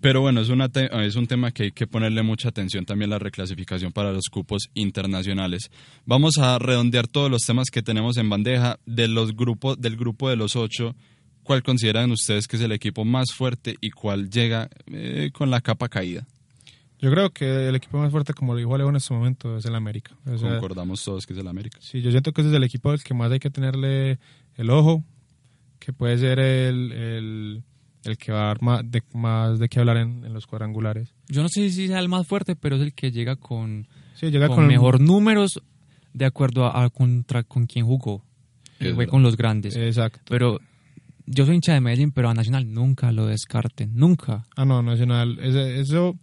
Pero 0.00 0.20
bueno, 0.20 0.40
es, 0.40 0.48
una 0.50 0.70
es 0.74 1.16
un 1.16 1.26
tema 1.26 1.50
que 1.50 1.64
hay 1.64 1.72
que 1.72 1.86
ponerle 1.86 2.22
mucha 2.22 2.48
atención 2.48 2.84
también 2.84 3.10
la 3.10 3.18
reclasificación 3.18 3.92
para 3.92 4.12
los 4.12 4.24
cupos 4.30 4.68
internacionales. 4.74 5.70
Vamos 6.04 6.38
a 6.38 6.58
redondear 6.58 7.08
todos 7.08 7.30
los 7.30 7.42
temas 7.42 7.70
que 7.70 7.82
tenemos 7.82 8.16
en 8.18 8.28
bandeja 8.28 8.78
de 8.86 9.08
los 9.08 9.34
grupos, 9.34 9.80
del 9.80 9.96
grupo 9.96 10.28
de 10.28 10.36
los 10.36 10.54
ocho. 10.54 10.94
¿Cuál 11.42 11.62
consideran 11.62 12.10
ustedes 12.10 12.46
que 12.46 12.56
es 12.56 12.62
el 12.62 12.72
equipo 12.72 13.04
más 13.04 13.32
fuerte 13.32 13.76
y 13.80 13.90
cuál 13.90 14.28
llega 14.30 14.68
eh, 14.86 15.30
con 15.32 15.50
la 15.50 15.60
capa 15.60 15.88
caída? 15.88 16.26
Yo 16.98 17.10
creo 17.10 17.30
que 17.30 17.68
el 17.68 17.74
equipo 17.74 17.98
más 17.98 18.10
fuerte, 18.10 18.32
como 18.32 18.54
lo 18.54 18.58
dijo 18.58 18.74
Alejo 18.74 18.90
en 18.90 18.96
este 18.96 19.14
momento, 19.14 19.56
es 19.56 19.64
el 19.66 19.74
América. 19.74 20.16
Concordamos 20.24 21.04
todos 21.04 21.26
que 21.26 21.34
es 21.34 21.38
el 21.38 21.46
América. 21.46 21.78
Sí, 21.80 22.00
yo 22.00 22.10
siento 22.10 22.32
que 22.32 22.40
ese 22.40 22.50
es 22.50 22.56
el 22.56 22.64
equipo 22.64 22.90
al 22.90 23.02
que 23.02 23.14
más 23.14 23.30
hay 23.30 23.38
que 23.38 23.50
tenerle 23.50 24.18
el 24.56 24.70
ojo, 24.70 25.04
que 25.78 25.92
puede 25.92 26.18
ser 26.18 26.38
el 26.38 26.92
el 26.92 27.62
que 28.14 28.32
va 28.32 28.42
a 28.42 28.46
dar 28.46 28.62
más 28.62 28.88
de, 28.88 29.02
más 29.14 29.58
de 29.58 29.68
qué 29.68 29.80
hablar 29.80 29.96
en, 29.96 30.32
los 30.32 30.46
cuadrangulares. 30.46 31.12
Yo 31.28 31.42
no 31.42 31.48
sé 31.48 31.70
si 31.70 31.88
sea 31.88 31.98
el 31.98 32.08
más 32.08 32.26
fuerte, 32.26 32.54
pero 32.54 32.76
es 32.76 32.82
el 32.82 32.94
que 32.94 33.10
llega 33.10 33.36
con, 33.36 33.88
llega 34.20 34.48
con, 34.48 34.66
mejor 34.66 35.00
números 35.00 35.60
de 36.12 36.24
acuerdo 36.24 36.66
a, 36.66 36.88
contra 36.90 37.42
con 37.42 37.66
quién 37.66 37.84
jugó. 37.84 38.22
Fue 38.94 39.06
con 39.06 39.22
los 39.22 39.36
grandes. 39.36 39.74
Exacto. 39.74 40.20
Pero 40.28 40.60
yo 41.26 41.44
soy 41.44 41.56
hincha 41.56 41.72
de 41.72 41.80
Medellín, 41.80 42.12
pero 42.12 42.28
a 42.28 42.34
Nacional 42.34 42.72
nunca 42.72 43.10
lo 43.10 43.26
descarten, 43.26 43.92
nunca. 43.94 44.44
Ah, 44.56 44.64
no, 44.64 44.82
Nacional, 44.82 45.38
eso... 45.40 46.16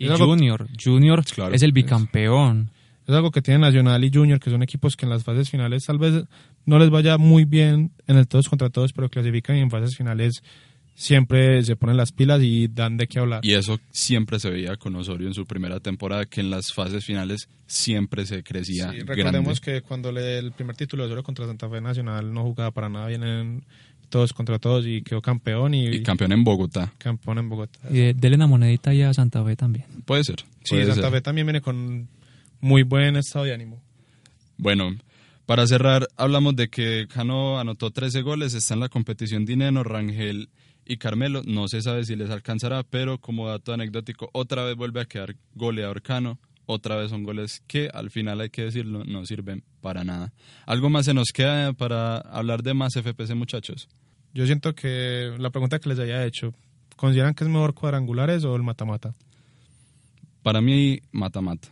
Y 0.00 0.06
Junior, 0.08 0.68
Junior 0.82 1.24
es 1.52 1.62
el 1.62 1.72
bicampeón. 1.72 2.70
Es, 2.72 3.08
es 3.08 3.14
algo 3.16 3.32
que 3.32 3.42
tiene 3.42 3.58
Nacional 3.58 4.04
y 4.04 4.10
Junior, 4.12 4.38
que 4.38 4.48
son 4.48 4.62
equipos 4.62 4.96
que 4.96 5.06
en 5.06 5.10
las 5.10 5.24
fases 5.24 5.50
finales 5.50 5.84
tal 5.84 5.98
vez 5.98 6.24
no 6.66 6.78
les 6.78 6.90
vaya 6.90 7.18
muy 7.18 7.46
bien 7.46 7.90
en 8.06 8.16
el 8.16 8.28
todos 8.28 8.48
contra 8.48 8.70
todos, 8.70 8.92
pero 8.92 9.08
clasifican 9.08 9.56
y 9.56 9.60
en 9.60 9.70
fases 9.70 9.96
finales 9.96 10.42
siempre 10.98 11.62
se 11.62 11.76
ponen 11.76 11.96
las 11.96 12.10
pilas 12.10 12.42
y 12.42 12.66
dan 12.66 12.96
de 12.96 13.06
qué 13.06 13.20
hablar. 13.20 13.40
Y 13.44 13.54
eso 13.54 13.78
siempre 13.90 14.40
se 14.40 14.50
veía 14.50 14.76
con 14.76 14.96
Osorio 14.96 15.28
en 15.28 15.34
su 15.34 15.46
primera 15.46 15.78
temporada, 15.78 16.26
que 16.26 16.40
en 16.40 16.50
las 16.50 16.72
fases 16.72 17.04
finales 17.04 17.48
siempre 17.66 18.26
se 18.26 18.42
crecía. 18.42 18.90
Sí, 18.90 19.00
recordemos 19.02 19.60
que 19.60 19.80
cuando 19.82 20.10
le 20.10 20.38
el 20.38 20.50
primer 20.50 20.74
título 20.74 21.04
de 21.04 21.06
Osorio 21.06 21.22
contra 21.22 21.46
Santa 21.46 21.70
Fe 21.70 21.80
Nacional 21.80 22.34
no 22.34 22.42
jugaba 22.42 22.72
para 22.72 22.88
nada 22.88 23.06
bien 23.06 23.22
en 23.22 23.64
todos 24.08 24.32
contra 24.32 24.58
todos 24.58 24.86
y 24.86 25.02
quedó 25.02 25.22
campeón. 25.22 25.72
Y, 25.72 26.02
campeón 26.02 26.32
en 26.32 26.42
Bogotá. 26.42 26.92
Campeón 26.98 27.38
en 27.38 27.48
Bogotá. 27.48 27.78
Y 27.90 28.12
de, 28.12 28.34
una 28.34 28.48
monedita 28.48 28.92
ya 28.92 29.10
a 29.10 29.14
Santa 29.14 29.44
Fe 29.44 29.54
también. 29.54 29.86
Puede 30.04 30.24
ser. 30.24 30.44
sí, 30.64 30.84
Santa 30.84 31.12
Fe 31.12 31.20
también 31.20 31.46
viene 31.46 31.60
con 31.60 32.08
muy 32.60 32.82
buen 32.82 33.14
estado 33.14 33.44
de 33.44 33.54
ánimo. 33.54 33.80
Bueno, 34.56 34.96
para 35.46 35.64
cerrar, 35.68 36.08
hablamos 36.16 36.56
de 36.56 36.68
que 36.68 37.06
Cano 37.06 37.60
anotó 37.60 37.92
13 37.92 38.22
goles, 38.22 38.54
está 38.54 38.74
en 38.74 38.80
la 38.80 38.88
competición 38.88 39.44
Dineno, 39.44 39.84
Rangel 39.84 40.48
y 40.88 40.96
Carmelo. 40.96 41.42
No 41.44 41.68
se 41.68 41.82
sabe 41.82 42.04
si 42.04 42.16
les 42.16 42.30
alcanzará, 42.30 42.82
pero 42.82 43.18
como 43.18 43.46
dato 43.46 43.72
anecdótico, 43.72 44.30
otra 44.32 44.64
vez 44.64 44.74
vuelve 44.74 45.00
a 45.00 45.04
quedar 45.04 45.36
goleador 45.54 46.02
Cano. 46.02 46.38
Otra 46.66 46.96
vez 46.96 47.10
son 47.10 47.22
goles 47.22 47.62
que 47.66 47.88
al 47.92 48.10
final 48.10 48.40
hay 48.40 48.50
que 48.50 48.64
decirlo, 48.64 49.02
no 49.04 49.24
sirven 49.24 49.64
para 49.80 50.04
nada. 50.04 50.34
¿Algo 50.66 50.90
más 50.90 51.06
se 51.06 51.14
nos 51.14 51.28
queda 51.32 51.72
para 51.72 52.18
hablar 52.18 52.62
de 52.62 52.74
más 52.74 52.94
FPC, 52.94 53.34
muchachos? 53.34 53.88
Yo 54.34 54.44
siento 54.44 54.74
que 54.74 55.34
la 55.38 55.48
pregunta 55.48 55.78
que 55.78 55.88
les 55.88 55.98
había 55.98 56.26
hecho, 56.26 56.52
¿consideran 56.96 57.34
que 57.34 57.44
es 57.44 57.50
mejor 57.50 57.72
cuadrangulares 57.72 58.44
o 58.44 58.54
el 58.54 58.62
mata-mata? 58.62 59.14
Para 60.42 60.60
mí, 60.60 61.00
mata-mata. 61.10 61.68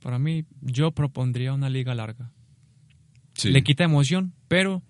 Para 0.00 0.20
mí, 0.20 0.44
yo 0.60 0.92
propondría 0.92 1.52
una 1.52 1.68
liga 1.68 1.94
larga. 1.94 2.30
Le 3.44 3.62
quita 3.62 3.84
emoción, 3.84 4.32
pero 4.46 4.82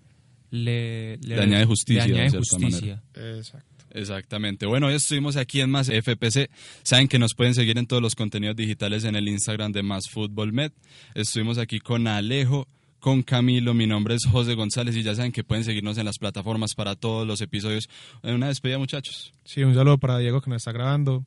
le, 0.51 1.17
le, 1.17 1.39
añade 1.39 1.65
justicia. 1.65 2.29
justicia. 2.31 3.03
Exacto. 3.13 3.85
Exactamente. 3.91 4.65
Bueno, 4.65 4.87
hoy 4.87 4.95
estuvimos 4.95 5.35
aquí 5.35 5.61
en 5.61 5.69
Más 5.69 5.87
FPC. 5.87 6.49
Saben 6.83 7.07
que 7.07 7.19
nos 7.19 7.33
pueden 7.33 7.53
seguir 7.53 7.77
en 7.77 7.87
todos 7.87 8.01
los 8.01 8.15
contenidos 8.15 8.55
digitales 8.55 9.03
en 9.03 9.15
el 9.15 9.27
Instagram 9.27 9.71
de 9.71 9.83
Más 9.83 10.09
Fútbol 10.09 10.53
Med. 10.53 10.71
Estuvimos 11.15 11.57
aquí 11.57 11.79
con 11.79 12.07
Alejo, 12.07 12.67
con 12.99 13.23
Camilo. 13.23 13.73
Mi 13.73 13.87
nombre 13.87 14.15
es 14.15 14.25
José 14.25 14.53
González 14.53 14.95
y 14.95 15.03
ya 15.03 15.15
saben 15.15 15.31
que 15.31 15.43
pueden 15.43 15.63
seguirnos 15.63 15.97
en 15.97 16.05
las 16.05 16.17
plataformas 16.17 16.75
para 16.75 16.95
todos 16.95 17.25
los 17.25 17.41
episodios. 17.41 17.89
Una 18.21 18.47
despedida, 18.47 18.77
muchachos. 18.77 19.33
Sí, 19.43 19.63
un 19.63 19.73
saludo 19.73 19.97
para 19.97 20.17
Diego 20.17 20.41
que 20.41 20.49
nos 20.49 20.57
está 20.57 20.71
grabando. 20.71 21.25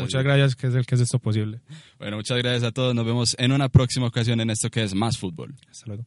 Muchas 0.00 0.22
gracias, 0.22 0.56
que 0.56 0.66
es 0.66 0.74
el 0.74 0.84
que 0.84 0.94
es 0.94 1.00
esto 1.00 1.18
posible. 1.18 1.60
Bueno, 1.98 2.18
muchas 2.18 2.36
gracias 2.38 2.64
a 2.64 2.72
todos. 2.72 2.94
Nos 2.94 3.06
vemos 3.06 3.34
en 3.38 3.52
una 3.52 3.68
próxima 3.68 4.06
ocasión 4.06 4.40
en 4.40 4.50
esto 4.50 4.70
que 4.70 4.82
es 4.82 4.94
Más 4.94 5.18
Fútbol. 5.18 5.54
Hasta 5.70 5.86
luego. 5.86 6.06